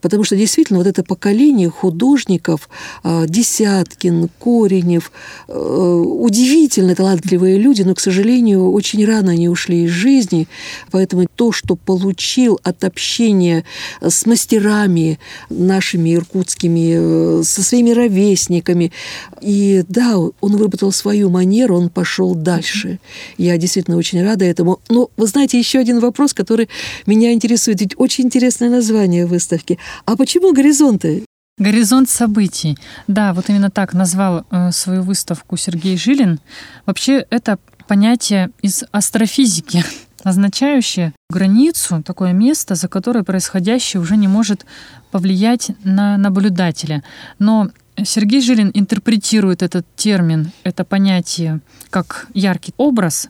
Потому 0.00 0.24
что 0.24 0.37
действительно 0.37 0.78
вот 0.78 0.87
это 0.87 1.02
поколение 1.02 1.68
художников, 1.68 2.68
а, 3.02 3.26
Десяткин, 3.26 4.28
Коренев, 4.38 5.12
э, 5.48 5.52
удивительно 5.52 6.94
талантливые 6.94 7.59
люди, 7.59 7.83
но, 7.83 7.94
к 7.94 8.00
сожалению, 8.00 8.72
очень 8.72 9.05
рано 9.05 9.33
они 9.33 9.48
ушли 9.48 9.85
из 9.85 9.90
жизни. 9.90 10.48
Поэтому 10.90 11.26
то, 11.35 11.52
что 11.52 11.76
получил 11.76 12.59
от 12.62 12.85
общения 12.85 13.64
с 14.00 14.26
мастерами 14.26 15.18
нашими 15.50 16.14
иркутскими, 16.14 17.40
э, 17.40 17.42
со 17.44 17.62
своими 17.62 17.90
ровесниками, 17.90 18.92
и 19.40 19.85
да, 19.88 20.16
он 20.18 20.57
выработал 20.57 20.92
свою 20.92 21.31
манеру, 21.31 21.76
он 21.76 21.88
пошел 21.88 22.35
дальше. 22.35 22.98
Я 23.38 23.57
действительно 23.59 23.96
очень 23.96 24.22
рада 24.22 24.44
этому. 24.44 24.81
Но 24.88 25.11
вы 25.16 25.26
знаете, 25.26 25.59
еще 25.59 25.78
один 25.78 26.00
вопрос, 26.00 26.33
который 26.33 26.68
меня 27.07 27.33
интересует. 27.33 27.81
Ведь 27.81 27.94
очень 27.96 28.24
интересное 28.24 28.70
название 28.70 29.26
выставки. 29.26 29.78
А 30.05 30.16
почему 30.16 30.53
горизонты? 30.53 31.25
Горизонт 31.59 32.09
событий. 32.09 32.79
Да, 33.07 33.35
вот 33.35 33.49
именно 33.51 33.71
так 33.71 33.92
назвал 33.95 34.45
э, 34.51 34.73
свою 34.73 35.03
выставку 35.03 35.57
Сергей 35.57 35.97
Жилин. 35.97 36.40
Вообще 36.87 37.27
это 37.31 37.59
понятие 37.87 38.51
из 38.62 38.85
астрофизики, 38.90 39.85
означающее 40.25 41.12
границу, 41.31 42.03
такое 42.03 42.33
место, 42.33 42.75
за 42.75 42.88
которое 42.88 43.23
происходящее 43.23 44.01
уже 44.01 44.16
не 44.16 44.29
может 44.29 44.64
повлиять 45.11 45.73
на 45.85 46.16
наблюдателя. 46.16 47.03
Но 47.38 47.71
Сергей 48.03 48.40
Жилин 48.40 48.71
интерпретирует 48.73 49.62
этот 49.62 49.87
термин, 49.95 50.53
это 50.64 50.85
понятие, 50.85 51.61
как 51.90 52.29
яркий 52.33 52.73
образ 52.79 53.29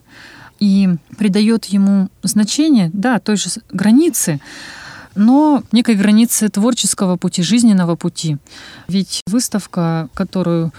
и 0.59 0.89
придает 1.17 1.65
ему 1.65 2.09
значение, 2.21 2.89
да, 2.93 3.19
той 3.19 3.35
же 3.35 3.49
границы, 3.71 4.39
но 5.15 5.63
некой 5.71 5.95
границы 5.95 6.49
творческого 6.49 7.17
пути, 7.17 7.43
жизненного 7.43 7.95
пути. 7.95 8.37
Ведь 8.87 9.21
выставка, 9.27 10.09
которую 10.13 10.73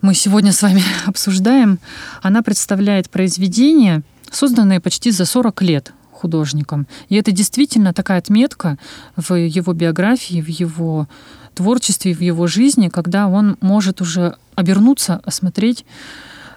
мы 0.00 0.14
сегодня 0.14 0.52
с 0.52 0.62
вами 0.62 0.82
обсуждаем, 1.06 1.78
она 2.22 2.42
представляет 2.42 3.10
произведения, 3.10 4.02
созданные 4.30 4.80
почти 4.80 5.10
за 5.10 5.24
40 5.24 5.62
лет 5.62 5.92
художником. 6.12 6.86
И 7.08 7.16
это 7.16 7.32
действительно 7.32 7.92
такая 7.92 8.18
отметка 8.18 8.78
в 9.16 9.34
его 9.34 9.72
биографии, 9.72 10.40
в 10.40 10.48
его 10.48 11.08
творчестве, 11.54 12.14
в 12.14 12.20
его 12.20 12.46
жизни, 12.46 12.88
когда 12.88 13.28
он 13.28 13.56
может 13.60 14.00
уже 14.00 14.36
обернуться, 14.54 15.20
осмотреть, 15.24 15.84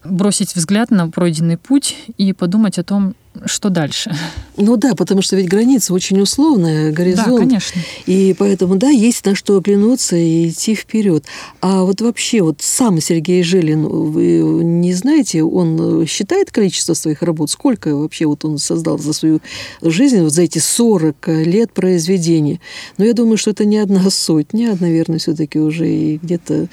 бросить 0.04 0.56
взгляд 0.56 0.92
на 0.92 1.10
пройденный 1.10 1.58
путь 1.58 1.98
и 2.18 2.32
подумать 2.34 2.78
о 2.78 2.84
том, 2.84 3.16
что 3.46 3.70
дальше. 3.70 4.16
Ну 4.58 4.78
да, 4.78 4.96
потому 4.96 5.22
что 5.22 5.36
ведь 5.36 5.50
граница 5.50 5.94
очень 5.94 6.20
условная, 6.22 6.92
горизонт. 6.92 7.28
Да, 7.28 7.38
конечно. 7.38 7.82
И 8.06 8.36
поэтому, 8.38 8.76
да, 8.78 8.90
есть 8.90 9.26
на 9.26 9.36
что 9.36 9.58
оглянуться 9.58 10.16
и 10.16 10.50
идти 10.50 10.76
вперед. 10.76 11.26
А 11.62 11.84
вот 11.84 12.02
вообще, 12.02 12.42
вот 12.42 12.62
сам 12.62 13.02
Сергей 13.02 13.44
Жилин, 13.44 13.86
вы 13.86 14.40
не 14.64 14.94
знаете, 14.94 15.44
он 15.44 16.06
считает 16.08 16.52
количество 16.52 16.94
своих 16.94 17.22
работ? 17.22 17.50
Сколько 17.50 17.96
вообще 17.96 18.26
вот 18.26 18.46
он 18.46 18.58
создал 18.58 18.98
за 18.98 19.14
свою 19.14 19.42
жизнь, 19.82 20.22
вот 20.22 20.34
за 20.34 20.44
эти 20.44 20.60
40 20.60 21.28
лет 21.28 21.74
произведений? 21.74 22.62
Но 22.98 23.06
я 23.06 23.14
думаю, 23.14 23.38
что 23.38 23.52
это 23.52 23.66
не 23.66 23.78
одна 23.78 24.10
сотня, 24.10 24.72
а, 24.74 24.78
наверное, 24.80 25.20
все-таки 25.20 25.60
уже 25.60 25.90
и 25.90 26.18
где-то 26.18 26.68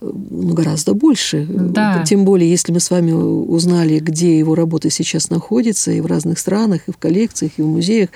ну, 0.00 0.54
гораздо 0.54 0.94
больше. 0.94 1.46
Да. 1.48 2.02
Тем 2.06 2.24
более, 2.24 2.50
если 2.50 2.72
мы 2.72 2.80
с 2.80 2.90
вами 2.90 3.12
узнали, 3.12 3.98
где 3.98 4.38
его 4.38 4.54
работа 4.54 4.90
сейчас 4.90 5.30
находится, 5.30 5.89
и 5.92 6.00
в 6.00 6.06
разных 6.06 6.38
странах, 6.38 6.82
и 6.86 6.92
в 6.92 6.96
коллекциях, 6.96 7.52
и 7.56 7.62
в 7.62 7.66
музеях. 7.66 8.10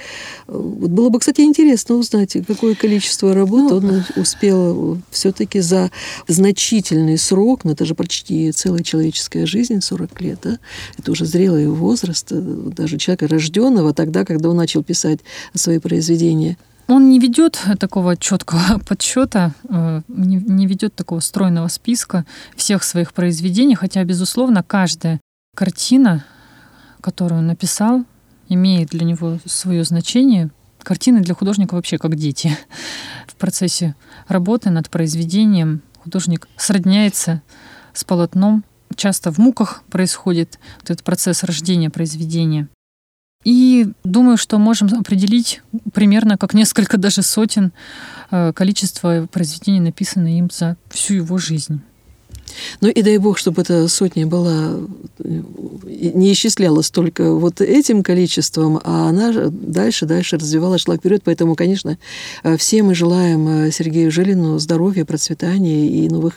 Вот 0.46 0.90
было 0.90 1.08
бы, 1.08 1.18
кстати, 1.18 1.40
интересно 1.42 1.96
узнать, 1.96 2.36
какое 2.46 2.74
количество 2.74 3.34
работ 3.34 3.70
ну, 3.70 3.76
он 3.76 4.04
успел 4.16 4.98
все-таки 5.10 5.60
за 5.60 5.90
значительный 6.28 7.18
срок, 7.18 7.64
но 7.64 7.72
это 7.72 7.84
же 7.84 7.94
почти 7.94 8.52
целая 8.52 8.82
человеческая 8.82 9.46
жизнь, 9.46 9.80
40 9.80 10.20
лет, 10.20 10.38
да? 10.42 10.58
это 10.98 11.12
уже 11.12 11.24
зрелый 11.24 11.68
возраст, 11.68 12.28
э, 12.30 12.40
даже 12.40 12.98
человека 12.98 13.28
рожденного 13.28 13.94
тогда, 13.94 14.24
когда 14.24 14.50
он 14.50 14.56
начал 14.56 14.82
писать 14.82 15.20
свои 15.54 15.78
произведения. 15.78 16.56
Он 16.86 17.08
не 17.08 17.18
ведет 17.18 17.60
такого 17.78 18.16
четкого 18.16 18.78
подсчета, 18.88 19.54
э, 19.68 20.02
не 20.08 20.66
ведет 20.66 20.94
такого 20.94 21.20
стройного 21.20 21.68
списка 21.68 22.24
всех 22.56 22.84
своих 22.84 23.12
произведений, 23.12 23.74
хотя, 23.74 24.04
безусловно, 24.04 24.62
каждая 24.62 25.20
картина 25.54 26.24
которую 27.04 27.40
он 27.40 27.46
написал, 27.46 28.06
имеет 28.48 28.88
для 28.88 29.04
него 29.04 29.38
свое 29.44 29.84
значение. 29.84 30.50
Картины 30.82 31.20
для 31.20 31.34
художника 31.34 31.74
вообще 31.74 31.98
как 31.98 32.16
дети. 32.16 32.56
В 33.26 33.34
процессе 33.34 33.94
работы 34.26 34.70
над 34.70 34.88
произведением 34.88 35.82
художник 36.02 36.48
сродняется 36.56 37.42
с 37.92 38.04
полотном. 38.04 38.64
Часто 38.96 39.30
в 39.30 39.38
муках 39.38 39.82
происходит 39.90 40.58
вот 40.80 40.90
этот 40.90 41.04
процесс 41.04 41.44
рождения 41.44 41.90
произведения. 41.90 42.68
И 43.44 43.92
думаю, 44.02 44.38
что 44.38 44.58
можем 44.58 44.88
определить 44.98 45.60
примерно 45.92 46.38
как 46.38 46.54
несколько 46.54 46.96
даже 47.06 47.20
сотен 47.20 47.72
э, 48.30 48.54
количество 48.54 49.26
произведений, 49.30 49.80
написанных 49.80 50.32
им 50.32 50.48
за 50.50 50.78
всю 50.88 51.14
его 51.14 51.36
жизнь. 51.36 51.82
Ну 52.80 52.88
и 52.88 53.02
дай 53.02 53.18
бог, 53.18 53.38
чтобы 53.38 53.62
эта 53.62 53.88
сотня 53.88 54.26
была, 54.26 54.78
э, 55.18 55.42
не 56.14 56.32
исчислялась 56.32 56.90
только 56.90 57.34
вот 57.34 57.60
этим 57.60 58.02
количеством, 58.02 58.80
а 58.82 59.08
она 59.08 59.32
дальше, 59.50 60.06
дальше 60.06 60.36
развивалась, 60.36 60.82
шла 60.82 60.96
вперед. 60.96 61.22
Поэтому, 61.24 61.54
конечно, 61.54 61.98
э, 62.42 62.56
все 62.56 62.82
мы 62.82 62.94
желаем 62.94 63.48
э, 63.48 63.70
Сергею 63.70 64.10
Жилину 64.10 64.58
здоровья, 64.58 65.04
процветания 65.04 65.88
и 65.88 66.08
новых 66.08 66.34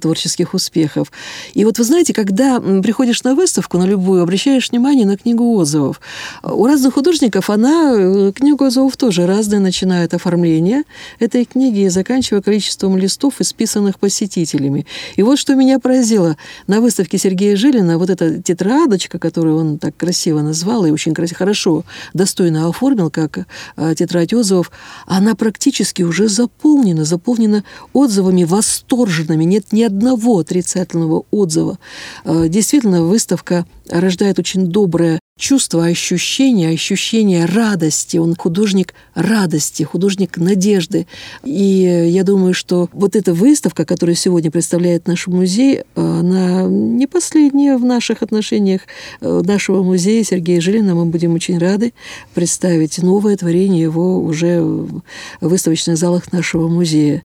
творческих 0.00 0.54
успехов. 0.54 1.12
И 1.54 1.64
вот 1.64 1.78
вы 1.78 1.84
знаете, 1.84 2.12
когда 2.12 2.60
приходишь 2.60 3.22
на 3.22 3.34
выставку, 3.34 3.78
на 3.78 3.84
любую, 3.84 4.22
обращаешь 4.22 4.70
внимание 4.70 5.06
на 5.06 5.16
книгу 5.16 5.54
отзывов. 5.54 6.00
У 6.42 6.66
разных 6.66 6.94
художников 6.94 7.50
она, 7.50 8.32
книгу 8.32 8.64
отзывов 8.64 8.96
тоже 8.96 9.26
разная, 9.26 9.60
начинает 9.60 10.14
оформление 10.14 10.82
этой 11.18 11.44
книги 11.44 11.80
и 11.80 11.88
заканчивая 11.88 12.42
количеством 12.42 12.96
листов, 12.96 13.40
исписанных 13.40 13.98
посетителями. 13.98 14.86
И 15.16 15.22
вот 15.22 15.38
что 15.46 15.54
меня 15.54 15.78
поразило? 15.78 16.36
На 16.66 16.80
выставке 16.80 17.18
Сергея 17.18 17.54
Жилина 17.54 17.98
вот 17.98 18.10
эта 18.10 18.42
тетрадочка, 18.42 19.20
которую 19.20 19.56
он 19.56 19.78
так 19.78 19.96
красиво 19.96 20.40
назвал 20.40 20.84
и 20.86 20.90
очень 20.90 21.14
красиво, 21.14 21.38
хорошо, 21.38 21.84
достойно 22.14 22.68
оформил, 22.68 23.10
как 23.12 23.46
э, 23.76 23.94
тетрадь 23.96 24.34
отзывов, 24.34 24.72
она 25.06 25.36
практически 25.36 26.02
уже 26.02 26.26
заполнена, 26.26 27.04
заполнена 27.04 27.62
отзывами 27.92 28.42
восторженными, 28.42 29.44
нет 29.44 29.70
ни 29.70 29.84
одного 29.84 30.40
отрицательного 30.40 31.26
отзыва. 31.30 31.78
Э, 32.24 32.48
действительно, 32.48 33.04
выставка 33.04 33.66
рождает 33.88 34.40
очень 34.40 34.66
доброе 34.66 35.20
чувство, 35.38 35.84
ощущение, 35.84 36.70
ощущение 36.70 37.44
радости. 37.44 38.16
Он 38.16 38.34
художник 38.34 38.94
радости, 39.14 39.82
художник 39.82 40.38
надежды. 40.38 41.06
И 41.44 42.08
я 42.10 42.24
думаю, 42.24 42.54
что 42.54 42.88
вот 42.92 43.16
эта 43.16 43.34
выставка, 43.34 43.84
которая 43.84 44.16
сегодня 44.16 44.50
представляет 44.50 45.06
наш 45.06 45.26
музей, 45.26 45.82
она 45.94 46.62
не 46.62 47.06
последняя 47.06 47.76
в 47.76 47.84
наших 47.84 48.22
отношениях 48.22 48.82
э, 49.20 49.42
нашего 49.44 49.82
музея 49.82 50.24
Сергея 50.24 50.60
Жилина. 50.60 50.94
Мы 50.94 51.04
будем 51.04 51.34
очень 51.34 51.58
рады 51.58 51.92
представить 52.34 52.98
новое 53.02 53.36
творение 53.36 53.82
его 53.82 54.18
уже 54.18 54.60
в 54.62 55.02
выставочных 55.40 55.98
залах 55.98 56.32
нашего 56.32 56.68
музея. 56.68 57.22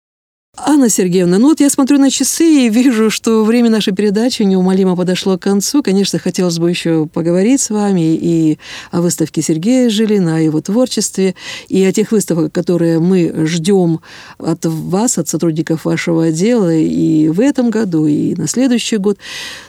Анна 0.58 0.90
Сергеевна, 0.90 1.38
ну 1.38 1.48
вот 1.50 1.62
я 1.62 1.70
смотрю 1.70 1.98
на 1.98 2.12
часы 2.12 2.66
и 2.66 2.70
вижу, 2.70 3.10
что 3.10 3.46
время 3.46 3.70
нашей 3.70 3.94
передачи 3.94 4.44
неумолимо 4.44 4.98
подошло 4.98 5.38
к 5.38 5.42
концу. 5.42 5.82
Конечно, 5.82 6.20
хотелось 6.20 6.60
бы 6.60 6.70
еще 6.70 7.08
поговорить 7.08 7.62
с 7.62 7.70
вами 7.70 8.16
и 8.16 8.60
о 8.92 9.00
выставке 9.00 9.42
Сергея 9.42 9.90
Жилина, 9.90 10.36
о 10.36 10.40
его 10.40 10.60
творчестве, 10.60 11.36
и 11.70 11.82
о 11.86 11.94
тех 11.94 12.12
выставках, 12.12 12.52
которые 12.52 13.00
мы 13.00 13.46
ждем 13.48 14.02
от 14.40 14.66
вас, 14.66 15.18
от 15.18 15.30
сотрудников 15.30 15.86
вашего 15.86 16.26
отдела 16.26 16.74
и 16.74 17.30
в 17.30 17.40
этом 17.40 17.70
году, 17.70 18.06
и 18.06 18.36
на 18.36 18.48
следующий 18.48 18.98
год. 18.98 19.18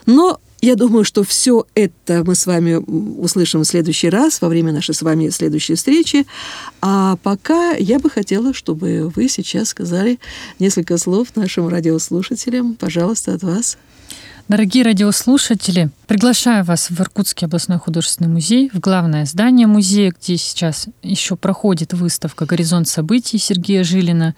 Но 0.07 0.41
я 0.63 0.77
думаю, 0.77 1.05
что 1.05 1.25
все 1.25 1.67
это 1.75 2.23
мы 2.25 2.37
с 2.37 2.47
вами 2.47 2.75
услышим 2.75 3.63
в 3.63 3.65
следующий 3.65 4.09
раз, 4.09 4.41
во 4.41 4.49
время 4.49 4.73
нашей 4.73 4.95
с 4.95 5.03
вами 5.03 5.29
следующей 5.31 5.75
встречи. 5.75 6.25
А 6.81 7.17
пока 7.17 7.73
я 7.73 7.99
бы 7.99 8.09
хотела, 8.09 8.55
чтобы 8.55 9.13
вы 9.15 9.29
сейчас 9.29 9.71
сказали 9.71 10.21
несколько 10.61 10.99
слов 10.99 11.35
нашим 11.35 11.67
радиослушателям. 11.67 12.77
Пожалуйста, 12.77 13.35
от 13.35 13.43
вас. 13.43 13.77
Дорогие 14.49 14.85
радиослушатели, 14.85 15.91
приглашаю 16.09 16.65
вас 16.65 16.91
в 16.91 17.01
Иркутский 17.01 17.47
областной 17.47 17.79
художественный 17.79 18.29
музей, 18.29 18.71
в 18.75 18.81
главное 18.81 19.25
здание 19.25 19.69
музея, 19.69 20.13
где 20.13 20.37
сейчас 20.37 20.89
еще 21.01 21.37
проходит 21.37 21.93
выставка 21.93 22.45
«Горизонт 22.45 22.89
событий» 22.89 23.39
Сергея 23.39 23.85
Жилина. 23.85 24.35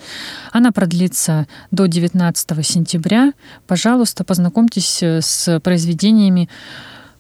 Она 0.53 0.73
продлится 0.73 1.49
до 1.71 1.87
19 1.87 2.67
сентября. 2.67 3.33
Пожалуйста, 3.67 4.25
познакомьтесь 4.25 5.03
э, 5.03 5.21
с 5.23 5.59
произведениями 5.61 6.51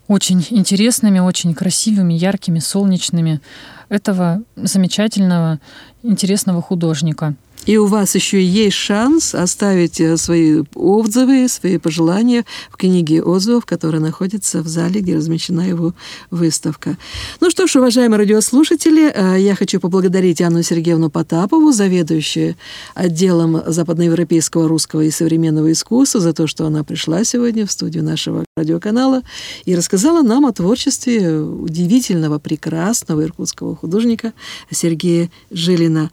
очень 0.06 0.46
интересными, 0.50 1.18
очень 1.20 1.54
красивыми, 1.54 2.12
яркими, 2.12 2.58
солнечными 2.58 3.40
этого 3.88 4.42
замечательного, 4.56 5.58
интересного 6.02 6.60
художника. 6.60 7.34
И 7.66 7.78
у 7.78 7.86
вас 7.86 8.14
еще 8.14 8.44
есть 8.44 8.76
шанс 8.76 9.34
оставить 9.34 9.98
э, 9.98 10.18
свои 10.18 10.62
отзывы, 10.74 11.48
свои 11.48 11.78
пожелания 11.78 12.44
в 12.70 12.76
книге 12.76 13.22
отзывов, 13.22 13.64
которая 13.64 14.02
находится 14.02 14.60
в 14.60 14.68
зале, 14.68 15.00
где 15.00 15.16
размещена 15.16 15.62
его 15.62 15.94
выставка. 16.30 16.98
Ну 17.40 17.48
что 17.48 17.66
ж, 17.66 17.76
уважаемые 17.76 18.18
радиослушатели, 18.18 19.10
э, 19.10 19.40
я 19.40 19.54
хочу 19.54 19.80
поблагодарить 19.80 20.42
Анну 20.42 20.62
Сергеевну 20.62 21.08
Потапову, 21.08 21.72
заведующую 21.72 22.56
отделом 22.94 23.62
западноевропейского 23.66 24.68
русского 24.68 25.00
и 25.00 25.10
современного 25.10 25.72
искусства, 25.72 26.20
за 26.20 26.34
то, 26.34 26.46
что 26.46 26.66
она 26.66 26.84
пришла 26.84 27.24
сегодня 27.24 27.66
в 27.66 27.72
студию 27.72 28.04
нашего 28.04 28.44
радиоканала 28.58 29.22
и 29.64 29.74
рассказала 29.74 30.20
нам 30.20 30.44
о 30.44 30.52
творчестве 30.52 31.40
удивительного, 31.40 32.38
прекрасного 32.38 33.24
иркутского 33.24 33.74
художника 33.74 34.34
Сергея 34.70 35.30
Жилина. 35.50 36.10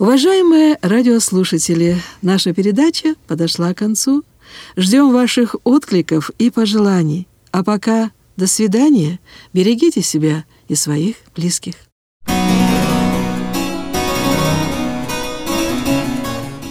Уважаемые 0.00 0.76
радиослушатели, 0.82 1.96
наша 2.20 2.52
передача 2.52 3.14
подошла 3.28 3.72
к 3.72 3.78
концу. 3.78 4.24
Ждем 4.76 5.12
ваших 5.12 5.54
откликов 5.62 6.30
и 6.36 6.50
пожеланий. 6.50 7.28
А 7.52 7.62
пока 7.62 8.10
до 8.36 8.48
свидания. 8.48 9.20
Берегите 9.52 10.02
себя 10.02 10.44
и 10.66 10.74
своих 10.74 11.14
близких. 11.36 11.74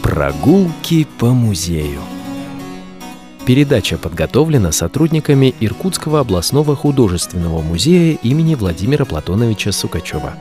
Прогулки 0.01 1.07
по 1.17 1.27
музею. 1.27 2.01
Передача 3.45 3.97
подготовлена 3.97 4.73
сотрудниками 4.73 5.55
Иркутского 5.61 6.19
областного 6.19 6.75
художественного 6.75 7.61
музея 7.61 8.17
имени 8.21 8.55
Владимира 8.55 9.05
Платоновича 9.05 9.71
Сукачева. 9.71 10.35